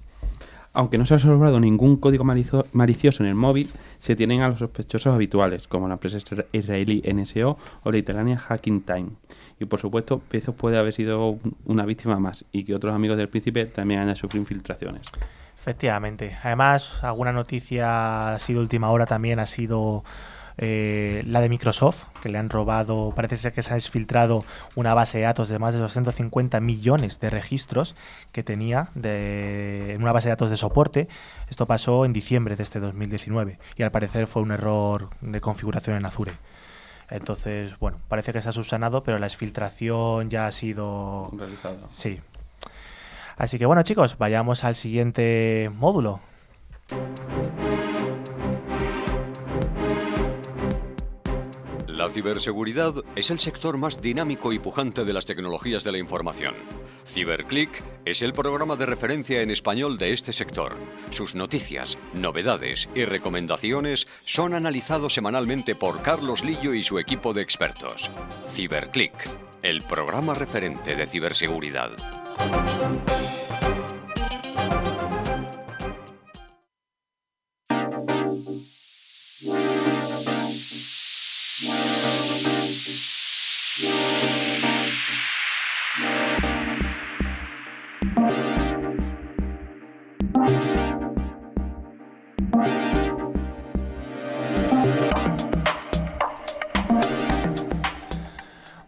[0.72, 3.68] Aunque no se ha observado ningún código malicioso en el móvil,
[3.98, 6.18] se tienen a los sospechosos habituales, como la empresa
[6.52, 9.08] israelí NSO o la italiana Hacking Time.
[9.58, 13.28] Y por supuesto, Bezos puede haber sido una víctima más y que otros amigos del
[13.28, 15.02] príncipe también hayan sufrido infiltraciones.
[15.60, 16.36] Efectivamente.
[16.42, 20.04] Además, alguna noticia ha sido última hora también ha sido
[20.62, 24.44] eh, la de Microsoft, que le han robado, parece ser que se ha exfiltrado
[24.74, 27.94] una base de datos de más de 250 millones de registros
[28.32, 31.08] que tenía de, en una base de datos de soporte.
[31.48, 35.96] Esto pasó en diciembre de este 2019 y al parecer fue un error de configuración
[35.96, 36.32] en Azure.
[37.10, 41.30] Entonces, bueno, parece que se ha subsanado, pero la exfiltración ya ha sido...
[41.36, 41.78] Realizada.
[41.90, 42.20] Sí,
[43.40, 46.20] Así que bueno chicos, vayamos al siguiente módulo.
[51.86, 56.54] La ciberseguridad es el sector más dinámico y pujante de las tecnologías de la información.
[57.06, 60.76] CiberClick es el programa de referencia en español de este sector.
[61.10, 67.40] Sus noticias, novedades y recomendaciones son analizados semanalmente por Carlos Lillo y su equipo de
[67.40, 68.10] expertos.
[68.50, 69.14] CiberClick,
[69.62, 72.19] el programa referente de ciberseguridad.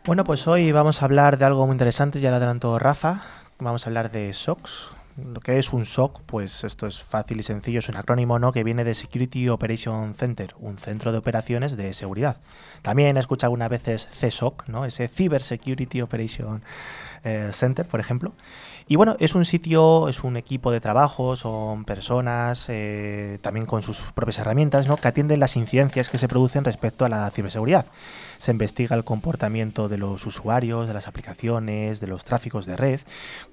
[0.04, 3.22] Bueno, pues hoy vamos a hablar de algo muy interesante, ya lo adelantó Rafa.
[3.58, 4.96] Vamos a hablar de SOCs.
[5.16, 8.50] Lo que es un SOC, pues esto es fácil y sencillo, es un acrónimo ¿no?
[8.50, 12.38] que viene de Security Operation Center, un centro de operaciones de seguridad.
[12.80, 14.86] También he escuchado algunas veces CSOC, ¿no?
[14.86, 16.62] ese Cyber Security Operation
[17.24, 18.32] eh, Center, por ejemplo.
[18.88, 23.82] Y bueno, es un sitio, es un equipo de trabajo, son personas, eh, también con
[23.82, 24.96] sus propias herramientas, ¿no?
[24.96, 27.84] que atienden las incidencias que se producen respecto a la ciberseguridad.
[28.42, 32.98] Se investiga el comportamiento de los usuarios, de las aplicaciones, de los tráficos de red,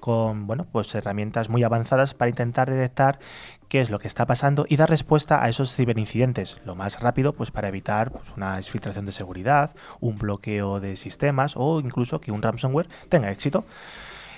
[0.00, 3.20] con bueno, pues herramientas muy avanzadas para intentar detectar
[3.68, 7.34] qué es lo que está pasando y dar respuesta a esos ciberincidentes lo más rápido
[7.34, 12.32] pues para evitar pues, una exfiltración de seguridad, un bloqueo de sistemas o incluso que
[12.32, 13.64] un ransomware tenga éxito.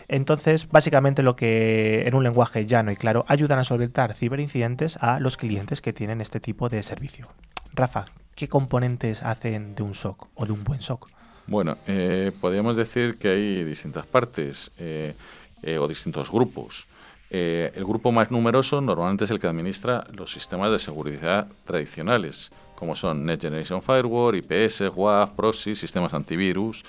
[0.06, 5.18] Entonces, básicamente lo que en un lenguaje llano y claro ayudan a solventar ciberincidentes a
[5.18, 7.28] los clientes que tienen este tipo de servicio.
[7.72, 8.04] Rafa,
[8.42, 11.08] ¿qué componentes hacen de un SOC o de un buen SOC?
[11.46, 15.14] Bueno, eh, podríamos decir que hay distintas partes eh,
[15.62, 16.88] eh, o distintos grupos.
[17.30, 22.96] el grupo más numeroso normalmente es el que administra los sistemas de seguridad tradicionales, como
[22.96, 26.84] son Next Generation Firewall, IPS, WAF, proxy, sistemas antivirus,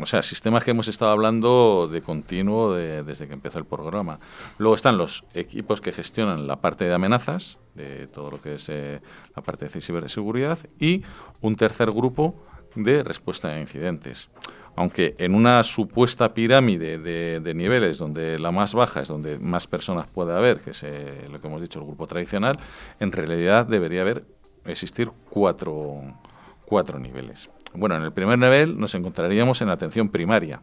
[0.00, 4.18] o sea, sistemas que hemos estado hablando de continuo desde que empezó el programa.
[4.58, 8.68] Luego están los equipos que gestionan la parte de amenazas, de todo lo que es
[8.68, 9.00] eh,
[9.36, 11.02] la parte de ciberseguridad, y
[11.40, 12.34] un tercer grupo
[12.74, 14.30] de respuesta a incidentes.
[14.74, 20.06] Aunque en una supuesta pirámide de, niveles donde la más baja es donde más personas
[20.06, 22.58] puede haber, que es eh, lo que hemos dicho, el grupo tradicional,
[22.98, 24.24] en realidad debería haber
[24.64, 26.00] existir cuatro,
[26.64, 27.50] cuatro niveles.
[27.74, 30.60] Bueno, en el primer nivel nos encontraríamos en atención primaria,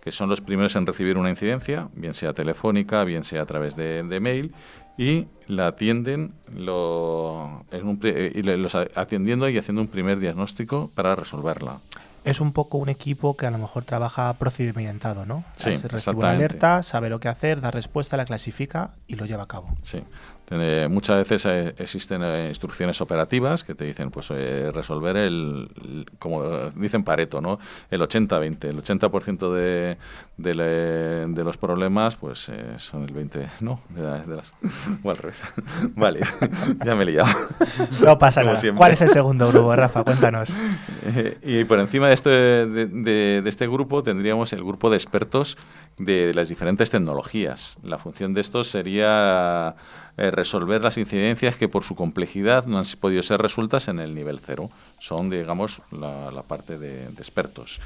[0.00, 3.76] que son los primeros en recibir una incidencia, bien sea telefónica, bien sea a través
[3.76, 4.54] de, mail,
[4.96, 11.80] y la atienden lo, eh, y los atendiendo y haciendo un primer diagnóstico para resolverla.
[12.24, 15.42] Es un poco un equipo que a lo mejor trabaja procedimentado, ¿no?
[15.56, 19.26] Sí, Se recibe una alerta, sabe lo que hacer, da respuesta, la clasifica y lo
[19.26, 19.68] lleva a cabo.
[19.82, 20.04] Sí.
[20.54, 26.06] Eh, muchas veces eh, existen eh, instrucciones operativas que te dicen pues resolver el, el,
[26.18, 26.42] como
[26.76, 27.58] dicen Pareto, ¿no?
[27.90, 28.64] El 80-20.
[28.66, 29.96] El 80% de,
[30.36, 33.80] de, le- de los problemas pues son el 20, ¿no?
[33.88, 34.54] De, la- de las...
[35.02, 35.42] o al revés.
[35.96, 36.20] vale,
[36.84, 37.30] ya me he liado.
[38.04, 38.56] No pasa nada.
[38.56, 38.76] siempre.
[38.78, 40.04] ¿Cuál es el segundo grupo, Rafa?
[40.04, 40.54] Cuéntanos.
[41.06, 45.56] Eh, y por encima de este, de este grupo tendríamos el grupo de expertos
[45.98, 47.78] de las diferentes tecnologías.
[47.82, 49.74] La función de estos sería
[50.18, 54.14] eh, resolver las incidencias que por su complejidad no han podido ser resueltas en el
[54.14, 54.70] nivel cero.
[54.98, 57.80] Son, digamos, la, parte de, expertos.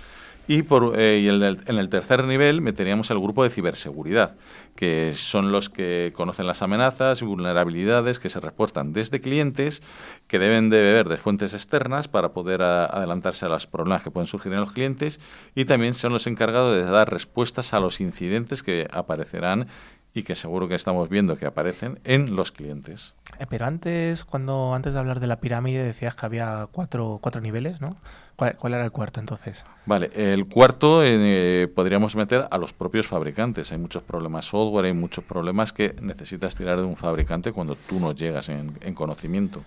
[0.49, 4.35] Y, por, eh, en, el, tercer nivel meteríamos el grupo de ciberseguridad,
[4.77, 9.83] que son los que conocen las amenazas y vulnerabilidades que se reportan desde clientes
[10.29, 14.29] que deben de beber de fuentes externas para poder adelantarse a los problemas que pueden
[14.29, 15.21] surgir en los clientes
[15.55, 19.67] y también son los encargados de dar respuestas a los incidentes que aparecerán
[20.17, 23.15] y que seguro que estamos viendo que aparecen en los clientes.
[23.39, 27.43] Eh, Pero antes, cuando antes de hablar de la pirámide, decías que había cuatro, cuatro
[27.43, 27.99] niveles, ¿no?
[28.35, 29.67] ¿Cuál, cuál era el cuarto entonces?
[29.85, 33.73] Vale, el cuarto eh, podríamos meter a los propios fabricantes.
[33.73, 38.01] Hay muchos problemas software, hay muchos problemas que necesitas tirar de un fabricante cuando tú
[38.01, 39.65] no llegas en, en conocimiento.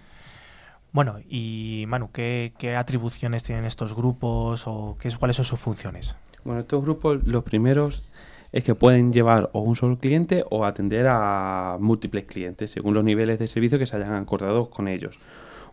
[0.92, 5.60] Bueno, y Manu, ¿qué, qué atribuciones tienen estos grupos o qué es, cuáles son sus
[5.60, 6.16] funciones?
[6.44, 8.02] Bueno, estos grupos, los primeros
[8.52, 13.04] es que pueden llevar o un solo cliente o atender a múltiples clientes según los
[13.04, 15.20] niveles de servicio que se hayan acordado con ellos.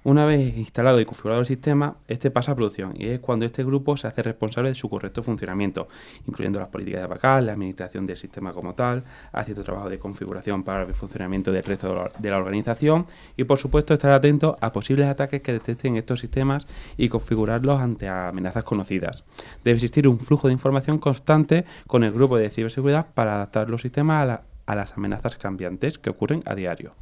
[0.06, 3.64] Una vez instalado y configurado el sistema, este pasa a producción y es cuando este
[3.64, 5.88] grupo se hace responsable de su correcto funcionamiento,
[6.28, 10.62] incluyendo las políticas de backup, la administración del sistema como tal, haciendo trabajo de configuración
[10.62, 15.08] para el funcionamiento del resto de la- organización y, por supuesto, estar atento a posibles
[15.08, 19.24] ataques que detecten estos sistemas y configurarlos ante amenazas conocidas.
[19.64, 23.82] Debe existir un flujo de información constante con el grupo de ciberseguridad para adaptar los
[23.82, 26.92] sistemas a las amenazas cambiantes que ocurren a diario.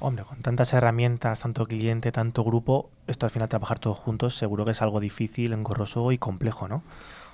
[0.00, 4.64] Hombre, con tantas herramientas, tanto cliente, tanto grupo, esto al final trabajar todos juntos seguro
[4.64, 6.82] que es algo difícil, engorroso y complejo, ¿no?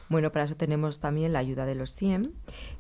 [0.09, 2.33] Bueno, para eso tenemos también la ayuda de los SIEM,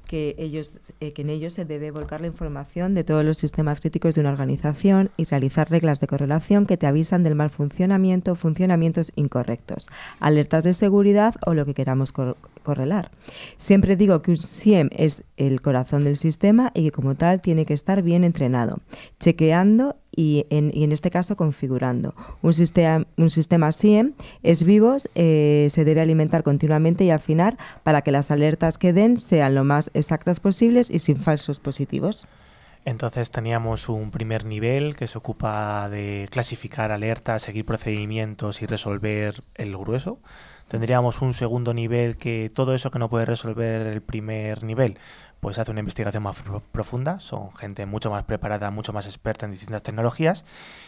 [0.07, 3.81] que, ellos, eh, que en ellos se debe volcar la información de todos los sistemas
[3.81, 8.33] críticos de una organización y realizar reglas de correlación que te avisan del mal funcionamiento
[8.33, 9.89] o funcionamientos incorrectos,
[10.21, 12.13] alertas de seguridad o lo que queramos
[12.65, 13.13] correlar.
[13.59, 17.65] Siempre digo que un SIEM es el corazón del sistema y que como tal tiene
[17.65, 18.81] que estar bien entrenado,
[19.21, 22.15] chequeando y en, este caso configurando.
[22.43, 28.03] Un sistema, un sistema SIEM es vivo, eh, se debe alimentar continuamente y afinar para
[28.03, 32.27] que las alertas que den sean lo más exactas posibles y sin falsos positivos.
[32.85, 39.43] Entonces teníamos un primer nivel que se ocupa de clasificar alertas, seguir procedimientos y resolver
[39.55, 40.19] el grueso.
[40.69, 44.99] Tendríamos un segundo nivel que todo eso que no puede resolver el primer nivel,
[45.41, 47.21] pues hace una investigación más pro- profunda.
[47.21, 50.45] Son gente mucho más preparada, mucho más experta en distintas tecnologías.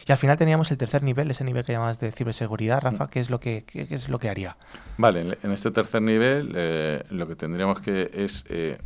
[0.08, 3.20] Y al final teníamos el tercer nivel, ese nivel que llamas de ciberseguridad, Rafa, ¿qué
[3.20, 4.56] es lo que, qué- qué es lo que haría?
[4.96, 8.78] Vale, en- en este tercer nivel eh, lo que tendríamos que es, eh,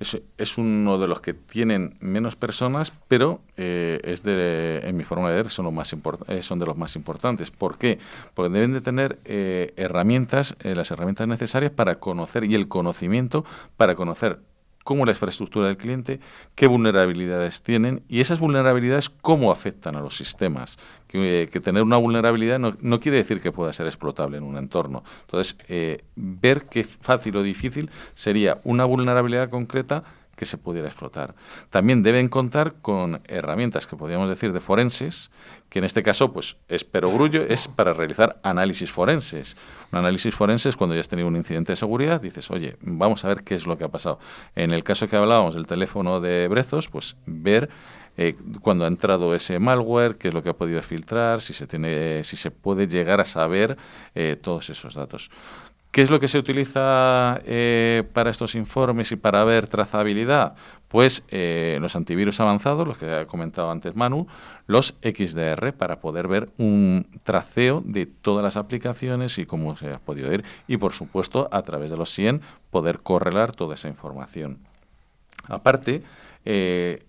[0.00, 0.58] es...
[0.58, 5.36] uno de los que tienen menos personas, pero eh, es de, en mi forma de
[5.36, 5.94] ver, son, los más
[6.28, 7.50] eh, son de los más importantes.
[7.50, 7.98] ¿Por qué?
[8.34, 13.44] Porque deben de tener eh, herramientas, eh, las herramientas necesarias para conocer y el conocimiento
[13.76, 14.40] para conocer
[14.84, 16.20] cómo la infraestructura del cliente,
[16.54, 20.78] qué vulnerabilidades tienen y esas vulnerabilidades cómo afectan a los sistemas.
[21.06, 24.56] Que, eh, tener una vulnerabilidad no, no quiere decir que pueda ser explotable en un
[24.56, 25.02] entorno.
[25.22, 30.04] Entonces, eh, ver qué fácil o difícil sería una vulnerabilidad concreta
[30.40, 31.34] que se pudiera explotar.
[31.68, 35.30] También deben contar con herramientas que podríamos decir de forenses,
[35.68, 39.58] que en este caso pues es perogrullo, es para realizar análisis forenses.
[39.92, 43.22] Un análisis forense es cuando ya has tenido un incidente de seguridad, dices, oye, vamos
[43.26, 44.18] a ver qué es lo que ha pasado.
[44.56, 47.68] En el caso que hablábamos del teléfono de Brezos, pues ver
[48.16, 51.66] eh, cuando ha entrado ese malware, qué es lo que ha podido filtrar, si se
[51.66, 53.76] tiene, si se puede llegar a saber
[54.14, 55.30] eh, todos esos datos.
[55.90, 60.54] ¿Qué es lo que se utiliza eh, para estos informes y para ver trazabilidad?
[60.86, 64.28] Pues eh, los antivirus avanzados, los que ha comentado antes Manu,
[64.68, 69.98] los XDR, para poder ver un traceo de todas las aplicaciones y cómo se ha
[69.98, 70.44] podido ir.
[70.68, 74.58] Y por supuesto, a través de los 100, poder correlar toda esa información.
[75.48, 76.04] Aparte,
[76.44, 77.02] eh,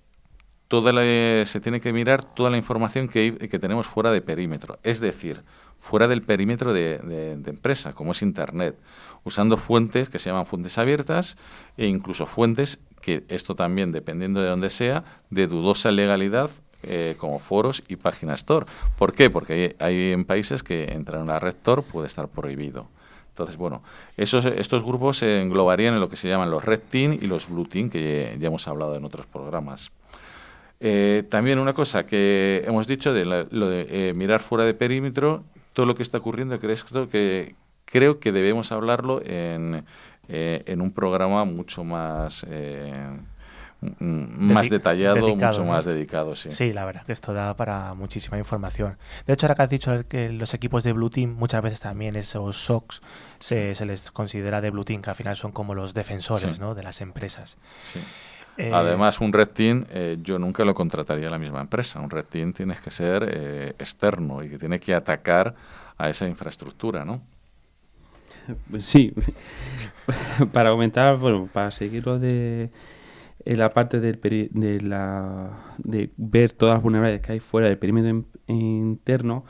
[0.72, 5.02] toda la- se tiene que mirar toda la información que, tenemos fuera de perímetro, es
[5.02, 5.44] decir,
[5.82, 8.78] fuera del perímetro de, empresa, como es Internet,
[9.26, 11.36] usando fuentes que se llaman fuentes abiertas
[11.76, 16.50] e incluso fuentes que esto también, dependiendo de dónde sea, de dudosa legalidad,
[16.84, 18.66] eh, como foros y páginas Tor.
[18.98, 19.30] ¿Por qué?
[19.30, 22.88] Porque hay, hay en países que entrar en una red Tor puede estar prohibido.
[23.28, 23.84] Entonces, bueno,
[24.16, 27.50] esos, estos grupos se englobarían en lo que se llaman los Red Team y los
[27.50, 29.92] Blue Team, que ya hemos hablado en otros programas.
[30.84, 34.74] Eh, también una cosa que hemos dicho de la- lo de eh, mirar fuera de
[34.74, 37.56] perímetro, todo lo que está ocurriendo, creo que,
[37.86, 39.86] creo que debemos hablarlo en,
[40.28, 42.94] eh, en un programa mucho más, eh,
[44.00, 45.72] más detallado, dedicado, mucho ¿no?
[45.72, 46.36] más dedicado.
[46.36, 46.52] Sí.
[46.52, 48.98] Sí, la verdad que esto da para muchísima información.
[49.26, 52.16] De hecho, ahora que has dicho que los equipos de Blue Team, muchas veces también
[52.16, 53.02] esos SOCs
[53.40, 56.60] se, se les considera de Blue Team, que al final son como los defensores Sí.
[56.62, 56.76] ¿no?
[56.76, 57.58] de las empresas.
[57.92, 58.00] Sí.
[58.58, 61.99] Eh, Además, un Red Team, eh, yo nunca lo contrataría a la misma empresa.
[61.99, 65.56] Un Red Team tienes que ser eh, externo y que tiene que atacar
[65.97, 67.22] a esa infraestructura, ¿no?
[68.80, 69.14] Sí,
[70.54, 72.72] para aumentar, bueno, para seguir lo de
[73.45, 77.68] en la parte del peri- de la de ver todas las vulnerabilidades que hay fuera
[77.70, 79.45] del perímetro in- interno,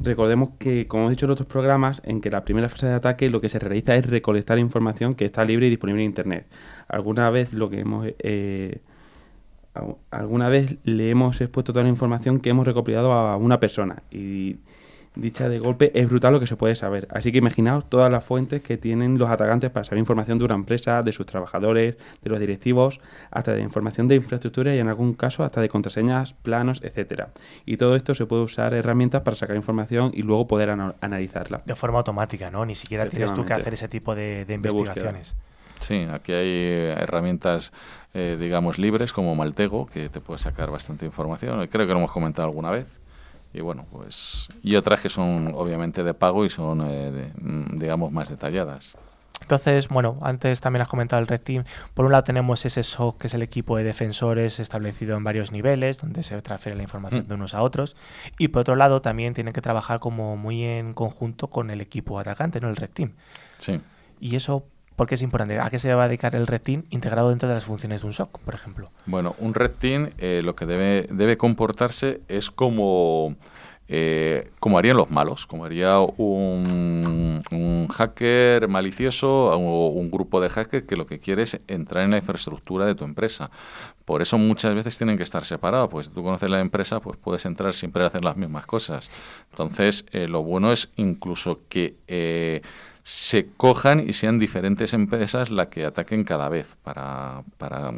[0.00, 3.28] recordemos que, como hemos dicho en otros programas, en que la primera fase de ataque
[3.30, 6.46] lo que se realiza es recolectar información que está libre y disponible en Internet.
[6.88, 8.80] Alguna vez lo que hemos eh,
[9.74, 14.02] al- alguna vez le hemos expuesto toda la información que hemos recopilado a una persona
[14.10, 14.56] y
[15.16, 17.08] dicha de golpe es brutal lo que se puede saber.
[17.10, 20.54] Así que imaginaos todas las fuentes que tienen los atacantes para saber información de una
[20.54, 23.00] empresa, de sus trabajadores, de los directivos,
[23.30, 27.30] hasta de información de infraestructura y en algún caso hasta de contraseñas, planos, etcétera.
[27.66, 31.62] Y todo esto se puede usar herramientas para sacar información y luego poder ana- analizarla.
[31.64, 32.64] De forma automática, ¿no?
[32.64, 34.80] Ni siquiera tienes tú que hacer ese tipo de, de De búsqueda.
[34.80, 35.36] investigaciones.
[35.80, 37.72] Sí, aquí hay eh, herramientas,
[38.12, 41.66] eh, digamos, libres como Maltego, que te puede sacar bastante información.
[41.68, 42.86] Creo que lo hemos comentado alguna vez.
[43.52, 44.48] Y bueno, pues.
[44.62, 48.96] Y otras que son obviamente de pago y son, eh, de- mm, digamos, más detalladas.
[49.42, 51.64] Entonces, bueno, antes también has comentado el Red Team.
[51.94, 55.50] Por un lado tenemos ese SOC, que es el equipo de defensores establecido en varios
[55.50, 57.28] niveles, donde se transfiere la información Mm.
[57.28, 57.96] de unos a otros.
[58.38, 62.20] Y por otro lado, también tienen que trabajar como muy en conjunto con el equipo
[62.20, 62.68] atacante, ¿no?
[62.68, 63.12] El Red Team.
[63.58, 63.80] Sí.
[64.20, 64.64] Y eso,
[65.00, 65.58] ¿por qué es importante?
[65.58, 68.12] ¿A qué se va a dedicar el Team integrado dentro de las funciones de un
[68.12, 68.90] SOC, por ejemplo?
[69.06, 73.34] Bueno, un team eh, lo que debe, debe comportarse es como,
[73.88, 80.50] eh, como harían los malos, como haría un, un hacker malicioso o un grupo de
[80.50, 83.50] hackers que lo que quiere es entrar en la infraestructura de tu empresa.
[84.04, 87.16] Por eso muchas veces tienen que estar separados, pues si tú conoces la empresa, pues
[87.16, 89.10] puedes entrar siempre a hacer las mismas cosas.
[89.50, 92.60] Entonces, eh, lo bueno es incluso que eh,
[93.02, 97.92] se cojan y sean diferentes empresas las que ataquen cada vez para, para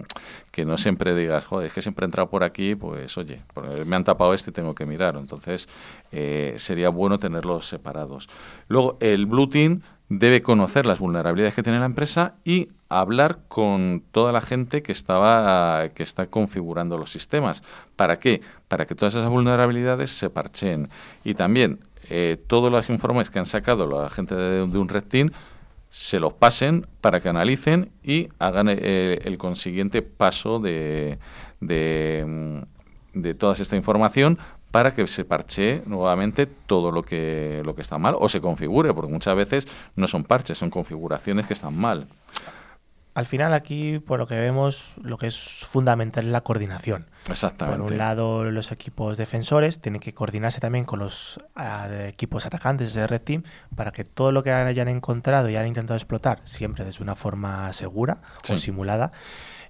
[0.50, 3.40] que no siempre digas, joder, es que siempre he entrado por aquí, pues oye,
[3.84, 5.16] me han tapado este tengo que mirar.
[5.16, 5.68] Entonces,
[6.12, 8.28] eh, sería bueno tenerlos separados.
[8.68, 14.03] Luego, el Blue Team debe conocer las vulnerabilidades que tiene la empresa y hablar con
[14.12, 17.62] toda la gente que estaba que está configurando los sistemas.
[17.96, 18.42] ¿Para qué?
[18.68, 20.90] Para que todas esas vulnerabilidades se parcheen.
[21.24, 21.80] Y también
[22.15, 25.31] eh, todos los informes que han sacado la gente de, un Team
[25.89, 31.19] se los pasen para que analicen y hagan eh, el consiguiente paso de,
[31.61, 34.39] de, mm, de toda esta información
[34.71, 38.93] para que se parche nuevamente todo lo que, lo que está mal o se configure,
[38.93, 42.09] porque muchas veces no son parches, son configuraciones que están mal.
[43.15, 47.07] Al final aquí, por lo que vemos, lo que es fundamental es la coordinación.
[47.29, 47.79] Exactamente.
[47.79, 52.95] Por un lado, los equipos defensores tienen que coordinarse también con los ah, equipos atacantes
[52.95, 53.43] de Red Team
[53.77, 57.71] para que todo lo que hayan encontrado y hayan intentado explotar, siempre desde una forma
[57.75, 59.13] segura o simulada,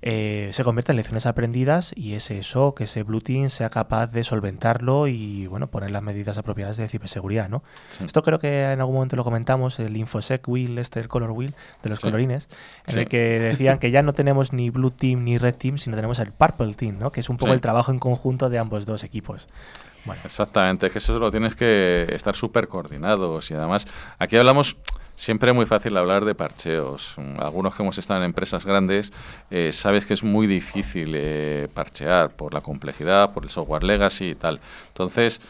[0.02, 4.24] eh, se convierta en lecciones aprendidas y ese SOC, ese Blue Team, sea capaz de
[4.24, 7.48] solventarlo y bueno poner las medidas apropiadas de ciberseguridad.
[7.48, 7.62] ¿no?
[7.96, 8.04] Sí.
[8.04, 11.54] Esto creo que en algún momento lo comentamos, el InfoSec Wheel, este, el Color Wheel
[11.82, 12.02] de los Sí.
[12.02, 12.48] colorines,
[12.86, 13.00] en Sí.
[13.00, 16.18] el que decían que ya no tenemos ni Blue Team ni Red Team, sino tenemos
[16.18, 17.12] el Purple Team, ¿no?
[17.12, 19.46] que es un poco el trabajo en conjunto de ambos dos equipos.
[20.04, 23.86] Bueno, Exactamente, es que eso lo tienes que estar súper coordinados y además
[24.18, 24.76] aquí hablamos,
[25.14, 27.16] siempre es muy fácil hablar de parcheos.
[27.38, 29.12] Algunos que hemos estado en empresas grandes,
[29.50, 34.30] eh, sabes que es muy difícil eh, parchear por la complejidad, por el software legacy
[34.30, 34.60] y tal.
[34.88, 35.40] Entonces,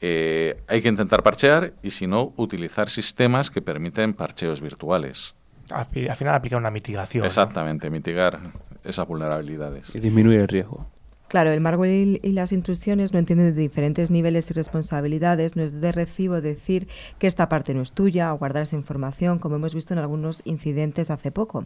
[0.00, 5.36] eh, hay que intentar parchear y si no, utilizar sistemas que permiten parcheos virtuales.
[5.70, 7.22] al, fi- al final aplica una mitigación.
[7.22, 7.26] ¿no?
[7.26, 8.40] Exactamente, mitigar
[8.84, 9.94] esas vulnerabilidades.
[9.94, 10.86] Y disminuir el riesgo.
[11.32, 15.56] Claro, el malware y y las intrusiones no entienden de diferentes niveles y responsabilidades.
[15.56, 19.38] No es de recibo decir que esta parte no es tuya o guardar esa información,
[19.38, 21.64] como hemos visto en algunos incidentes hace poco.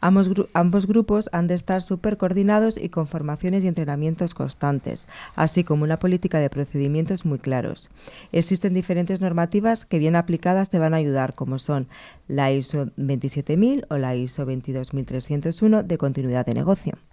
[0.00, 5.64] Ambos, ambos grupos han de estar súper coordinados y con formaciones y entrenamientos constantes, así
[5.64, 7.90] como una política de procedimientos muy claros.
[8.30, 11.88] Existen diferentes normativas que bien aplicadas te van a ayudar, como son
[12.28, 17.07] la ISO 27000 o la ISO 22301 de continuidad de negocio.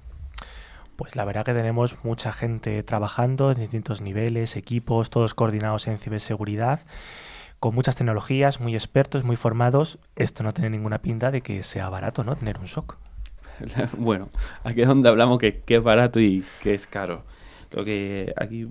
[0.96, 5.98] Pues la verdad que tenemos mucha gente trabajando en distintos niveles, equipos, todos coordinados en
[5.98, 6.82] ciberseguridad,
[7.60, 10.00] con muchas tecnologías, muy expertos, muy formados.
[10.16, 12.36] Esto no tiene ninguna pinta de que sea barato, ¿no?
[12.36, 12.98] Tener un SOC.
[13.98, 14.30] bueno,
[14.64, 17.24] aquí es donde hablamos que, que es barato y que es caro.
[17.72, 18.70] Lo que aquí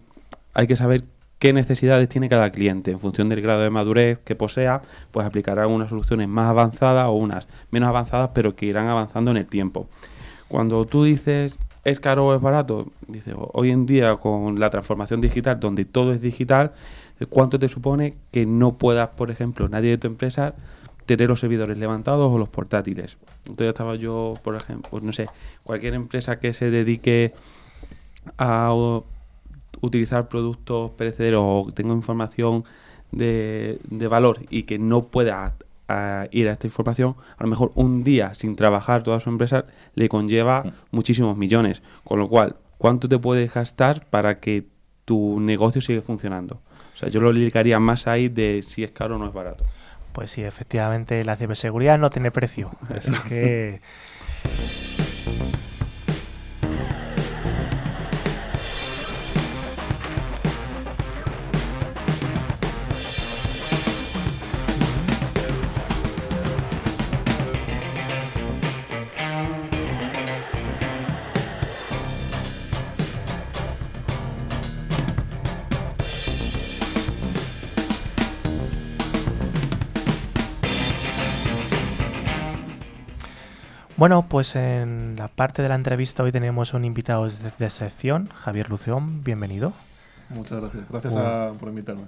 [0.54, 1.04] hay que saber
[1.38, 2.90] qué necesidades tiene cada cliente.
[2.90, 7.12] En función del grado de madurez que posea, pues aplicará unas soluciones más avanzadas o
[7.12, 9.88] unas menos avanzadas, pero que irán avanzando en el tiempo.
[10.48, 15.20] Cuando tú dices es caro o es barato, dice hoy en día con la transformación
[15.20, 16.72] digital, donde todo es digital,
[17.28, 20.54] ¿cuánto te supone que no puedas, por ejemplo, nadie de tu empresa
[21.06, 23.18] tener los servidores levantados o los portátiles?
[23.44, 25.26] Entonces estaba yo, por ejemplo, pues no sé,
[25.62, 27.34] cualquier empresa que se dedique
[28.38, 28.72] a
[29.82, 32.64] utilizar productos perecederos o tenga información
[33.12, 35.54] de, de valor y que no pueda
[35.88, 39.66] a ir a esta información, a lo mejor un día sin trabajar toda su empresa
[39.94, 41.82] le conlleva muchísimos millones.
[42.04, 44.66] Con lo cual, ¿cuánto te puedes gastar para que
[45.04, 46.60] tu negocio siga funcionando?
[46.94, 49.64] O sea, yo lo ligaría más ahí de si es caro o no es barato.
[50.12, 52.70] Pues sí, efectivamente la ciberseguridad no tiene precio.
[52.88, 53.80] Así que...
[83.96, 88.28] Bueno, pues en la parte de la entrevista hoy tenemos un invitado de, de sección,
[88.34, 89.72] Javier Lución, bienvenido.
[90.30, 90.84] Muchas gracias.
[90.90, 92.02] Gracias Un- a- por invitarme.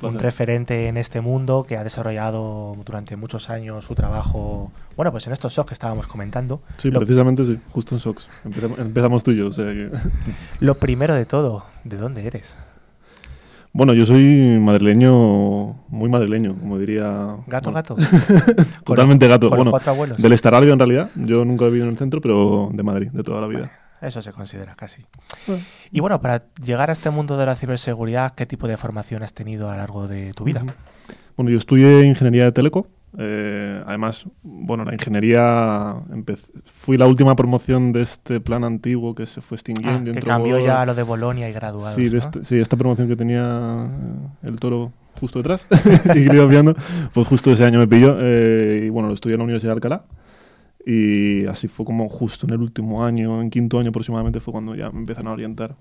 [0.00, 5.10] Un Un referente en este mundo que ha desarrollado durante muchos años su trabajo, bueno,
[5.10, 6.60] pues en estos shows que estábamos comentando.
[6.78, 8.28] Sí, Lo- precisamente sí, justo en SOX.
[8.44, 9.90] Empezamos, empezamos tú y yo, o sea que...
[10.60, 12.54] Lo primero de todo, ¿de dónde eres?
[13.74, 17.36] Bueno, yo soy madrileño, muy madrileño, como diría...
[17.46, 17.96] ¿Gato, bueno, gato?
[18.84, 19.48] Totalmente gato.
[19.48, 20.16] con los Bueno, cuatro abuelos.
[20.18, 21.10] del Estarabio en realidad.
[21.14, 23.72] Yo nunca he vivido en el centro, pero de Madrid, de toda la vida.
[24.02, 25.06] Eso se considera casi.
[25.46, 25.62] Bueno.
[25.90, 29.32] Y bueno, para llegar a este mundo de la ciberseguridad, ¿qué tipo de formación has
[29.32, 30.64] tenido a lo largo de tu vida?
[31.36, 32.88] Bueno, yo estudié ingeniería de teleco.
[33.18, 39.26] Eh, además, bueno, la ingeniería empez- fui la última promoción de este plan antiguo que
[39.26, 40.10] se fue extinguiendo.
[40.10, 41.52] Ah, que cambió ya a lo de Bolonia y.
[41.94, 42.18] Sí, ¿no?
[42.18, 43.88] este- sí, esta promoción que tenía
[44.42, 45.66] eh, el toro justo detrás
[46.16, 46.74] y que iba viendo,
[47.12, 48.16] pues justo ese año me pilló.
[48.18, 50.04] eh, y bueno, lo estudié en la Universidad de Alcalá.
[50.84, 54.74] Y así fue como justo en el último año, en quinto año aproximadamente, fue cuando
[54.74, 55.76] ya me empezaron a orientar.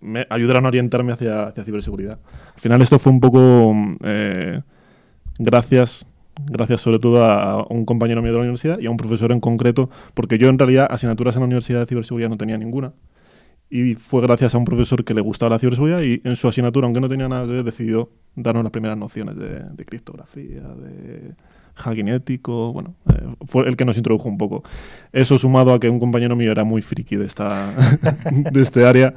[0.00, 2.18] me ayudaron a orientarme hacia, hacia ciberseguridad.
[2.54, 3.74] Al final esto fue un poco
[4.04, 4.60] eh,
[5.40, 6.06] gracias,
[6.44, 9.40] gracias sobre todo a, un compañero mío de la universidad y a un profesor en
[9.40, 12.92] concreto, porque yo en realidad asignaturas en la Universidad de Ciberseguridad no tenía ninguna.
[13.68, 16.86] Y fue gracias a un profesor que le gustaba la ciberseguridad y en su asignatura,
[16.86, 21.34] aunque no tenía nada que ver, decidió darnos las primeras nociones de, de criptografía, de
[21.76, 24.62] hacking ético, bueno, eh, fue el que nos introdujo un poco.
[25.12, 27.72] Eso sumado a que un compañero mío era muy friki de esta
[28.52, 29.14] de este área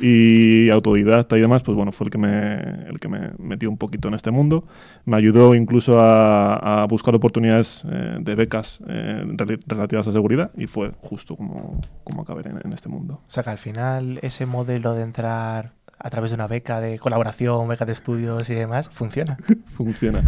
[0.00, 2.54] y autodidacta y demás, pues bueno, fue el que me
[2.88, 4.64] el que me metió un poquito en este mundo.
[5.04, 10.50] Me ayudó incluso a, a buscar oportunidades eh, de becas eh, rel- relativas a seguridad
[10.56, 13.20] y fue justo como, como acabé en, en este mundo.
[13.28, 16.98] O sea que al final ese modelo de entrar a través de una beca de
[16.98, 19.36] colaboración, beca de estudios y demás, funciona.
[19.76, 20.24] Funciona.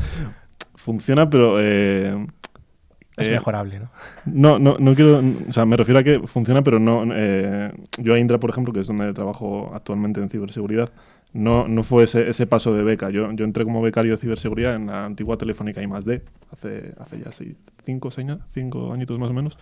[0.74, 2.26] Funciona, pero eh,
[3.16, 3.90] Es eh, mejorable, ¿no?
[4.24, 5.22] No, no, no quiero.
[5.48, 7.04] O sea, me refiero a que funciona, pero no.
[7.14, 10.90] eh, yo a Indra, por ejemplo, que es donde trabajo actualmente en ciberseguridad,
[11.34, 13.10] no, no fue ese, ese paso de beca.
[13.10, 17.20] Yo, yo entré como becario de ciberseguridad en la antigua Telefónica I D, hace, hace
[17.22, 17.54] ya seis,
[17.84, 19.58] cinco, seis años, cinco añitos más o menos.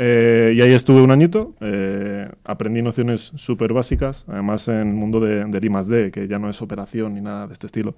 [0.00, 5.18] Eh, y ahí estuve un añito, eh, aprendí nociones súper básicas, además en el mundo
[5.18, 7.94] de, del I D, que ya no es operación ni nada de este estilo.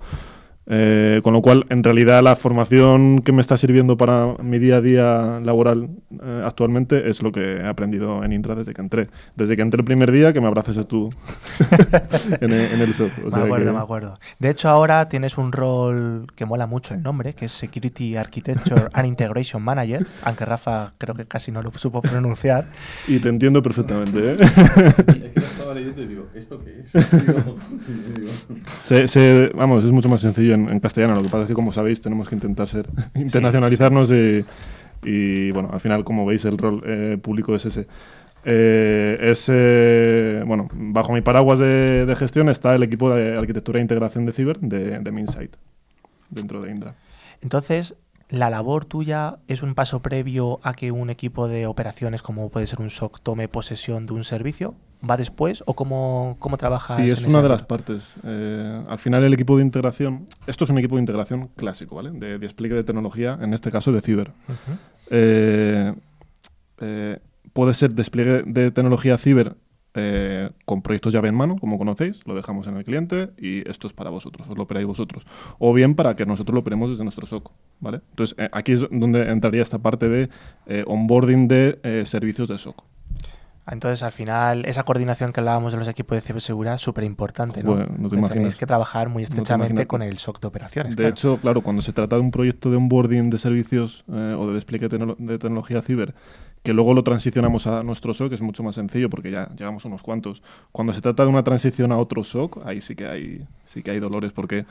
[0.72, 4.76] Eh, con lo cual, en realidad, la formación que me está sirviendo para mi día
[4.76, 5.88] a día laboral
[6.22, 9.08] eh, actualmente es lo que he aprendido en Intra desde que entré.
[9.34, 11.10] Desde que entré el primer día, que me abraces tú
[12.40, 13.10] en, el, en el SOC.
[13.18, 14.18] O me sea acuerdo, que- me acuerdo.
[14.38, 18.82] De hecho, ahora tienes un rol que mola mucho el nombre, que es Security Architecture
[18.92, 22.66] and Integration Manager, aunque Rafa creo que casi no lo supo pronunciar.
[23.08, 24.34] Y te entiendo perfectamente.
[24.34, 24.36] ¿eh?
[24.40, 24.52] Es
[25.32, 26.92] que lo estaba leyendo y digo, ¿esto qué es?
[27.26, 27.56] Digo,
[28.16, 28.30] digo,
[28.80, 31.14] Se- se- vamos, es mucho más sencillo en, en castellano.
[31.16, 34.44] Lo que pasa es que, como sabéis, tenemos que intentar ser internacionalizarnos y,
[35.02, 37.86] y, bueno, al final, como veis, el rol eh, público es ese.
[38.44, 43.78] Eh, es, eh, bueno, bajo mi paraguas de, de gestión está el equipo de arquitectura
[43.78, 45.56] e integración de ciber de, de Minsight,
[46.30, 46.94] dentro de Indra.
[47.42, 47.96] Entonces,
[48.30, 52.66] la labor tuya es un paso previo a que un equipo de operaciones, como puede
[52.66, 54.74] ser un SOC, tome posesión de un servicio.
[55.09, 56.96] ¿Va después o cómo, cómo trabajas?
[56.96, 58.16] Sí, es una de las partes.
[58.24, 62.11] Eh, al final el equipo de integración, esto es un equipo de integración clásico, ¿vale?
[62.11, 64.32] De despliegue de tecnología, en este caso de ciber.
[65.11, 65.94] Eh,
[66.80, 67.18] eh,
[67.53, 69.57] puede ser despliegue de tecnología ciber
[69.92, 73.88] eh, con proyectos llave en mano, como conocéis, lo dejamos en el cliente y esto
[73.88, 75.26] es para vosotros, os lo operáis vosotros.
[75.59, 78.01] O bien para que nosotros lo operemos desde nuestro SOC, ¿vale?
[78.11, 80.28] Entonces, eh, aquí es donde entraría esta parte de
[80.66, 82.84] eh, onboarding de servicios de SOC.
[83.70, 87.62] Entonces, al final, esa coordinación que hablábamos de los equipos de ciberseguridad es súper importante,
[87.62, 87.76] ¿no?
[87.76, 88.32] No te imaginas.
[88.32, 90.96] Tenéis que trabajar muy estrechamente con el SOC de operaciones.
[90.96, 91.10] De claro.
[91.10, 94.54] hecho, claro, cuando se trata de un proyecto de onboarding de servicios eh, o de
[94.54, 96.14] despliegue tecno- de tecnología ciber,
[96.62, 100.02] que luego lo transicionamos a nuestro SOC, es mucho más sencillo porque ya llevamos unos
[100.02, 100.42] cuantos.
[100.72, 103.92] Cuando se trata de una transición a otro SOC, ahí sí que hay, sí que
[103.92, 104.66] hay dolores porque,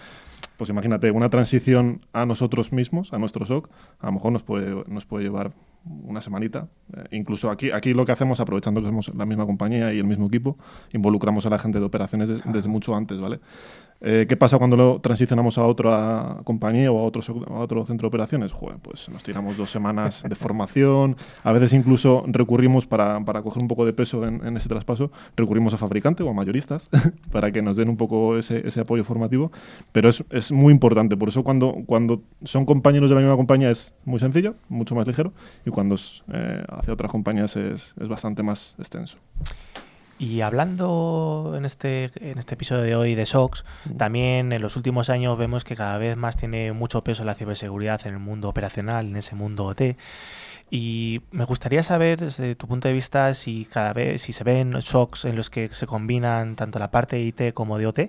[0.57, 3.69] pues imagínate, una transición a nosotros mismos, a nuestro SOC,
[4.01, 5.51] a lo mejor nos puede, nos puede llevar
[5.85, 6.67] una semanita.
[6.95, 10.05] Eh, incluso aquí, aquí lo que hacemos, aprovechando que somos la misma compañía y el
[10.05, 10.57] mismo equipo,
[10.93, 13.39] involucramos a la gente de operaciones des- desde mucho antes, ¿vale?
[14.01, 18.05] Eh, ¿Qué pasa cuando lo transicionamos a otra compañía o a otro, a otro centro
[18.05, 18.53] de operaciones?
[18.53, 23.61] Joder, pues nos tiramos dos semanas de formación, a veces incluso recurrimos para, para coger
[23.61, 26.89] un poco de peso en, en ese traspaso, recurrimos a fabricante o a mayoristas
[27.31, 29.51] para que nos den un poco ese, ese apoyo formativo,
[29.91, 33.69] pero es, es muy importante, por eso cuando, cuando son compañeros de la misma compañía
[33.69, 35.33] es muy sencillo, mucho más ligero,
[35.65, 39.17] y cuando es eh, hacia otras compañías es, es bastante más extenso.
[40.19, 43.63] Y hablando en este, en este episodio de hoy de SOX,
[43.97, 48.05] también en los últimos años vemos que cada vez más tiene mucho peso la ciberseguridad
[48.05, 49.95] en el mundo operacional, en ese mundo OT.
[50.69, 54.79] Y me gustaría saber, desde tu punto de vista, si cada vez si se ven
[54.81, 57.99] SOCs en los que se combinan tanto la parte de IT como de OT,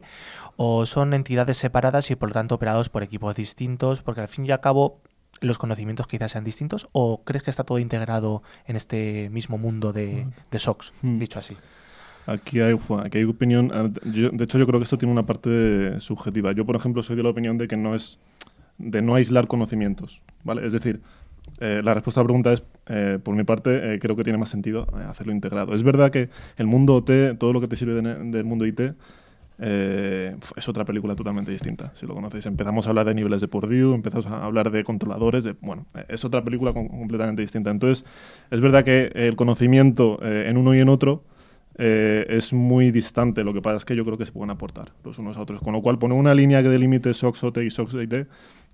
[0.56, 4.44] o son entidades separadas y por lo tanto operados por equipos distintos, porque al fin
[4.46, 5.00] y al cabo
[5.40, 9.92] los conocimientos quizás sean distintos, o crees que está todo integrado en este mismo mundo
[9.92, 11.18] de, de SOCs, Mm.
[11.18, 11.56] dicho así.
[12.26, 13.70] Aquí hay, aquí hay opinión.
[13.74, 16.52] ah, yo- de hecho, yo creo que esto tiene una parte subjetiva.
[16.52, 18.18] Yo, por ejemplo, soy de la opinión de que no es
[18.78, 20.66] de no aislar conocimientos, ¿vale?
[20.66, 21.00] Es decir,
[21.58, 24.38] eh, la respuesta a la pregunta es, eh, por mi parte, eh, creo que tiene
[24.38, 25.74] más sentido hacerlo integrado.
[25.74, 28.80] Es verdad que el mundo OT, todo lo que te sirve de del mundo IT,
[29.60, 32.46] eh, es otra película totalmente distinta, si lo conocéis.
[32.46, 36.04] Empezamos a hablar de niveles de Purdue, empezamos a hablar de controladores, de, bueno, eh,
[36.08, 37.70] es otra película com- completamente distinta.
[37.70, 38.04] Entonces,
[38.50, 41.24] es verdad que el conocimiento eh, en uno y en otro
[41.78, 43.44] eh, es muy distante.
[43.44, 45.60] Lo que pasa es que yo creo que se pueden aportar los unos a otros.
[45.60, 48.26] Con lo cual, poner una línea que delimite SOX OT y SOX IT, eh,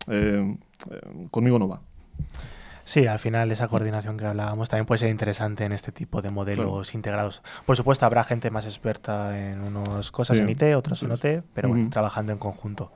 [0.08, 0.56] eh,
[1.30, 1.82] conmigo no va.
[2.86, 6.30] Sí, al final esa coordinación que hablábamos también puede ser interesante en este tipo de
[6.30, 7.42] modelos integrados.
[7.66, 11.42] Por supuesto, habrá gente más experta en unas cosas Sí, en IT, otros en OT,
[11.52, 12.92] pero bueno, trabajando en conjunto.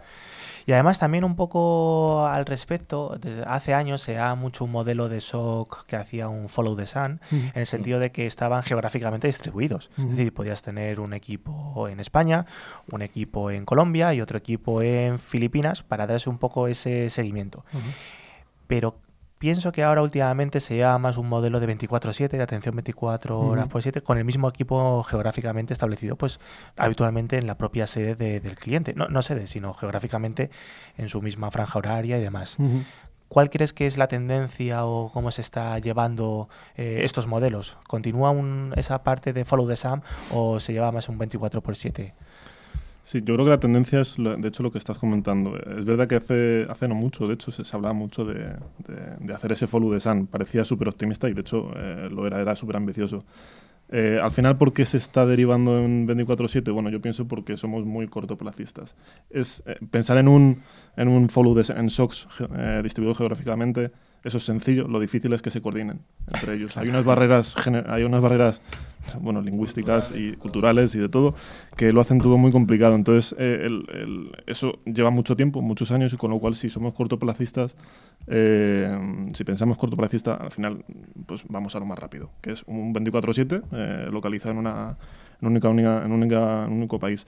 [0.65, 5.09] Y además también un poco al respecto, desde hace años se da mucho un modelo
[5.09, 9.27] de SOC que hacía un follow the sun, en el sentido de que estaban geográficamente
[9.27, 9.91] distribuidos.
[9.99, 12.47] Es decir, podías tener un equipo en España,
[12.93, 17.65] un equipo en Colombia y otro equipo en Filipinas para darse un poco ese seguimiento.
[18.69, 18.95] Pero
[19.41, 23.69] pienso que ahora últimamente se lleva más un modelo de 24/7, de atención 24 horas
[23.69, 26.39] por 7, con el mismo equipo geográficamente establecido, pues
[26.77, 28.93] habitualmente en la propia sede de- del cliente.
[28.95, 30.51] No, no sede, sino geográficamente
[30.99, 32.57] en su misma franja horaria y demás.
[33.29, 37.79] ¿Cuál crees que es la tendencia o cómo se está llevando eh, estos modelos?
[37.89, 41.77] ¿Continúa un- esa parte de follow the sun o se lleva más un 24 por
[41.77, 42.13] 7?
[43.03, 45.57] Sí, yo creo que la tendencia es, de hecho, lo que estás comentando.
[45.57, 49.17] Es verdad que hace, hace no mucho, de hecho, se, se hablaba mucho de, de-
[49.21, 50.27] de hacer ese follow the sun.
[50.27, 53.25] Parecía súper optimista y, de hecho, eh, lo era, era súper ambicioso.
[53.91, 56.73] Eh, al final, ¿por qué se está derivando en 24-7?
[56.73, 58.97] Bueno, yo pienso porque somos muy cortoplacistas.
[59.31, 60.63] Es eh, pensar en un,
[60.97, 61.91] en un follow sun, en
[62.31, 63.93] ge- eh, distribuido geográficamente,
[64.25, 66.01] eso es sencillo, lo difícil es que se coordinen
[66.33, 66.77] entre ellos.
[66.77, 67.55] Hay unas barreras,
[67.89, 68.61] hay unas barreras
[69.21, 71.35] bueno, lingüísticas y culturales y de todo,
[71.77, 72.95] que lo hacen todo muy complicado.
[72.95, 76.69] Entonces, eh, el- el- eso lleva mucho tiempo, muchos años, y con lo cual, si
[76.69, 77.75] somos cortoplacistas,
[78.27, 78.97] eh,
[79.35, 80.85] si pensamos cortoplacista, al final,
[81.27, 84.97] pues vamos a lo más rápido, que es un 24-7 eh, localizado en una,
[85.41, 87.27] en única, única- en única- en un único país.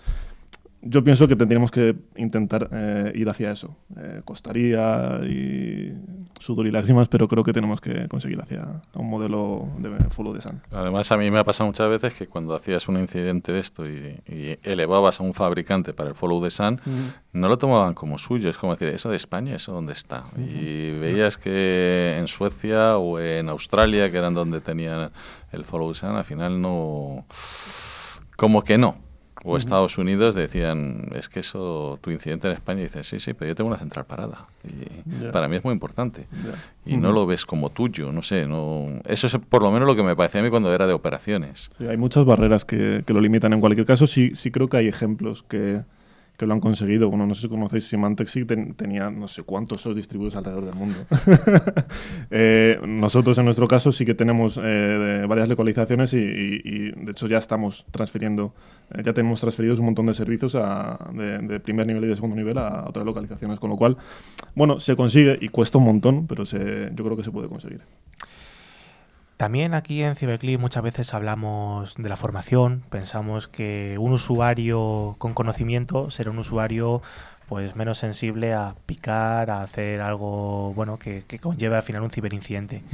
[0.85, 3.77] Yo pienso que tendríamos que intentar eh, ir hacia eso.
[3.97, 5.93] Eh, costaría y
[6.41, 10.41] sudor y lágrimas, pero creo que tenemos que conseguir hacia un modelo de follow the
[10.41, 10.61] sun.
[10.73, 13.89] Además, a mí me ha pasado muchas veces que cuando hacías un incidente de esto
[13.89, 16.81] y, y elevabas a un fabricante para el follow the sun,
[17.33, 18.51] no lo tomaban como suyo.
[18.51, 19.55] Es como decir, ¿eso de España?
[19.55, 20.25] ¿Eso dónde está?
[20.37, 25.13] Y veías que en Suecia o en Australia, que eran donde tenían
[25.53, 27.25] el follow the sun, al final no...
[28.37, 28.97] Como que no.
[29.45, 33.49] O Estados Unidos decían, es que eso, tu incidente en España, dices, sí, sí, pero
[33.49, 34.47] yo tengo una central parada.
[34.65, 36.27] Y para mí es muy importante
[36.87, 39.97] y no lo ves como tuyo, no sé, no eso es por lo menos lo
[39.97, 41.71] que me parecía a mí cuando era de operaciones.
[41.79, 43.53] Sí, hay muchas barreras que, que lo limitan.
[43.53, 45.83] En cualquier caso, sí, sí creo que hay ejemplos que,
[46.43, 47.09] que lo han conseguido.
[47.09, 50.75] Bueno, no sé si conocéis Symantec, ten- tenía no sé cuántos SOC distribuidos alrededor del
[50.75, 50.99] mundo.
[52.35, 57.11] Eh, nosotros, en nuestro caso, sí que tenemos eh, varias localizaciones y, y- y, de
[57.11, 58.55] hecho, ya estamos transfiriendo,
[58.95, 62.17] eh, ya tenemos transferidos un montón de servicios a- de, de primer nivel y de
[62.17, 63.61] segundo nivel a otras localizaciones.
[63.61, 63.97] Con lo cual,
[64.55, 67.83] bueno, se consigue y cuesta un montón, pero se, yo creo que se puede conseguir.
[69.43, 75.35] También aquí en Ciberclick muchas veces hablamos de la formación, pensamos que un usuario con
[75.35, 77.03] conocimiento será un usuario
[77.49, 82.11] pues menos sensible a picar, a hacer algo bueno que, que conlleve al final un
[82.11, 82.85] ciberincidente.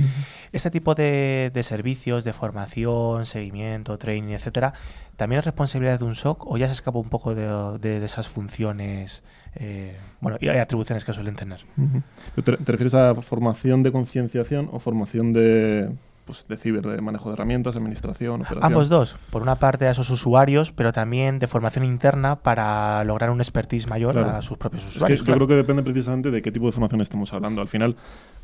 [0.51, 4.73] Este tipo de, de servicios de formación, seguimiento, training, etcétera,
[5.19, 7.47] ¿también es responsabilidad de un SOC o ya se escapa un poco de,
[7.79, 9.23] de- de esas funciones
[9.57, 11.61] eh, bueno, y hay atribuciones que suelen tener?
[11.77, 12.43] Ujú.
[12.43, 15.91] ¿Te, te refieres a formación de concienciación o formación de,
[16.29, 18.63] pues, de ciber, de manejo de herramientas, administración, operación?
[18.65, 19.17] Ambos dos.
[19.31, 23.89] Por una parte a esos usuarios, pero también de formación interna para lograr un expertise
[23.89, 24.31] mayor Claro.
[24.37, 25.25] a sus propios Es que usuarios.
[25.25, 27.63] yo creo que depende precisamente de qué tipo de formación estemos hablando.
[27.63, 27.97] Al final,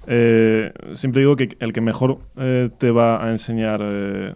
[0.06, 4.34] eh, siempre digo que el que mejor eh, te va a enseñar eh,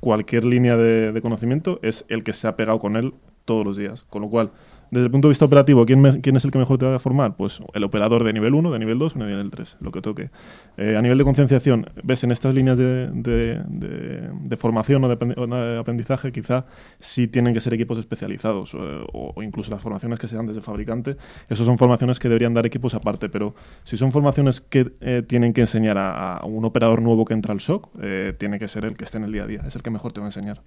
[0.00, 3.14] cualquier línea de, de conocimiento es el que se ha pegado con él
[3.44, 4.02] todos los días.
[4.10, 4.50] Con lo cual,
[4.92, 6.04] desde el punto de vista operativo, ¿quién,
[6.36, 7.34] es el que mejor te va a formar?
[7.34, 10.02] Pues el operador de nivel 1, de nivel 2 o de nivel 3, lo que
[10.02, 10.28] toque.
[10.76, 16.30] Eh, a nivel de concienciación, ves en estas líneas de, de- formación o de aprendizaje,
[16.30, 16.66] quizá
[16.98, 20.64] sí tienen que ser equipos especializados o, incluso las formaciones que se dan desde el
[20.64, 21.16] fabricante.
[21.48, 25.54] Esas son formaciones que deberían dar equipos aparte, pero si son formaciones que eh, tienen
[25.54, 28.84] que enseñar a, a un operador nuevo que entra al SOC, eh, tiene que ser
[28.84, 30.28] el que esté en el día a día, es el que mejor te va a
[30.28, 30.60] enseñar.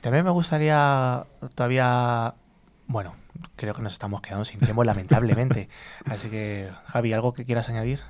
[0.00, 1.24] También me gustaría
[1.54, 2.32] todavía...
[2.88, 3.12] Bueno,
[3.56, 5.68] creo que nos estamos quedando sin tiempo, lamentablemente.
[6.04, 8.00] Así que, Javi, ¿algo que quieras añadir?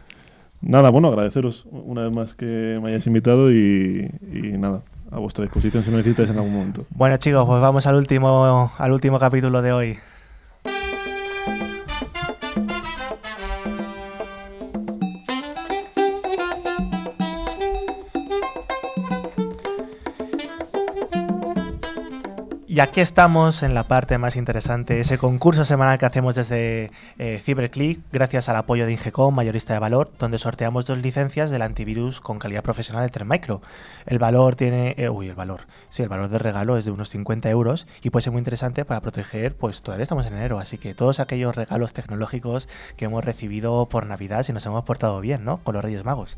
[0.63, 5.45] Nada, bueno, agradeceros una vez más que me hayáis invitado y, y nada, a vuestra
[5.45, 6.87] disposición si me necesitáis en algún momento.
[6.91, 9.99] Bueno, chicos, pues vamos al último, al último capítulo de hoy.
[22.77, 27.41] Y aquí estamos en la parte más interesante, ese concurso semanal que hacemos desde eh,
[27.43, 32.21] CyberClick, gracias al apoyo de Ingecom, mayorista de valor, donde sorteamos dos licencias del antivirus
[32.21, 33.63] con calidad profesional de Trend Micro.
[34.05, 37.09] El valor tiene, eh, uy, el valor, sí, el valor de regalo es de unos
[37.09, 40.77] 50 euros y puede ser muy interesante para proteger, pues todavía estamos en enero, así
[40.77, 42.69] que todos aquellos regalos tecnológicos
[42.99, 45.57] que hemos recibido por Navidad, si nos hemos portado bien, ¿no?
[45.65, 46.37] Con los Reyes Magos.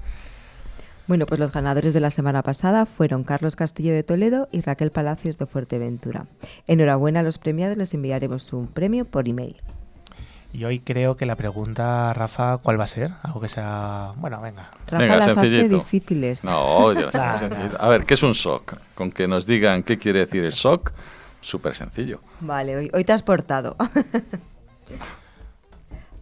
[1.08, 4.90] Bueno, pues los ganadores de la semana pasada fueron Carlos Castillo de Toledo y Raquel
[4.92, 6.26] Palacios de Fuerteventura.
[6.66, 9.56] Enhorabuena a los premiados, les enviaremos un premio por email.
[10.52, 13.10] Y hoy creo que la pregunta, Rafa, ¿cuál va a ser?
[13.22, 14.12] Algo que sea...
[14.16, 14.70] Bueno, venga.
[14.86, 15.76] Rafa Venga, las hace sencillito.
[15.76, 16.44] difíciles.
[16.44, 16.94] No,
[17.38, 17.80] sencillito.
[17.80, 18.78] A ver, ¿qué es un SOC?
[18.94, 20.92] Con que nos digan qué quiere decir el SOC,
[21.40, 22.20] súper sencillo.
[22.40, 23.76] Vale, hoy, hoy te has portado.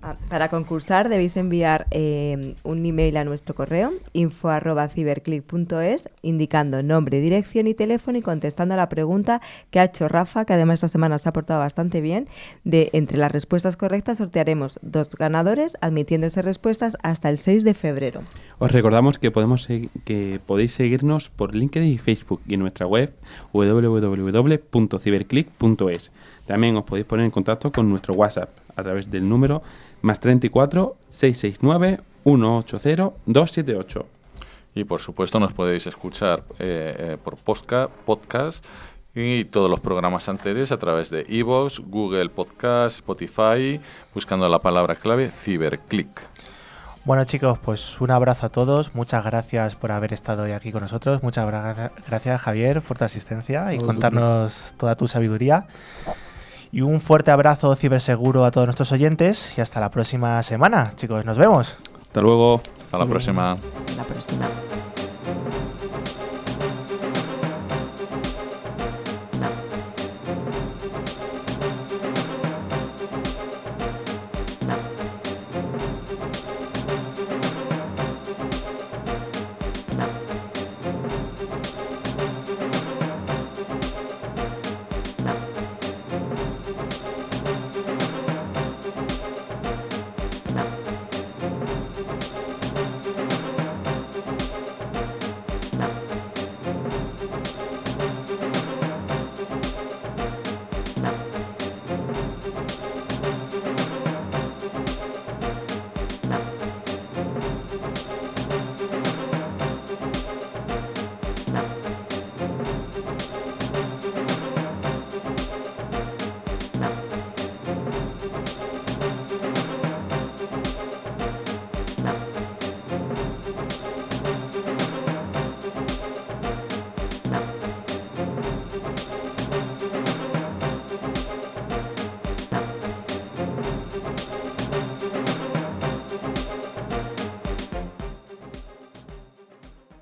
[0.09, 7.66] Ah, Para concursar debéis enviar eh, un email a nuestro correo info@ciberclick.es indicando nombre, dirección
[7.66, 9.42] y teléfono y contestando a la pregunta
[9.72, 12.28] que ha hecho Rafa, que además esta semana se ha portado bastante bien.
[12.62, 18.20] De entre las respuestas correctas sortearemos dos ganadores admitiéndose respuestas hasta el 6 de febrero.
[18.61, 23.12] Os recordamos que, podemos que podéis seguirnos por LinkedIn y Facebook y nuestra web
[23.52, 26.12] www.ciberclick.es.
[26.46, 29.64] También os podéis poner en contacto con nuestro WhatsApp a través del número
[30.03, 34.07] más 34 669 180 278.
[34.74, 38.64] Y por supuesto nos podéis escuchar eh, eh, por posca- podcast
[39.14, 43.80] y todos los programas anteriores a través de iVoox, Google Podcast, Spotify,
[44.14, 46.20] buscando la palabra clave Ciberclick.
[47.07, 50.82] Bueno chicos, pues un abrazo a todos, muchas gracias por haber estado hoy aquí con
[50.82, 55.66] nosotros, muchas gra- gracias Javier por tu asistencia y contarnos toda tu sabiduría.
[56.72, 61.24] Y un fuerte abrazo ciberseguro a todos nuestros oyentes y hasta la próxima semana, chicos,
[61.24, 61.76] nos vemos.
[61.98, 62.60] Hasta luego.
[62.80, 63.52] Hasta la próxima.
[63.52, 64.46] Hasta la próxima.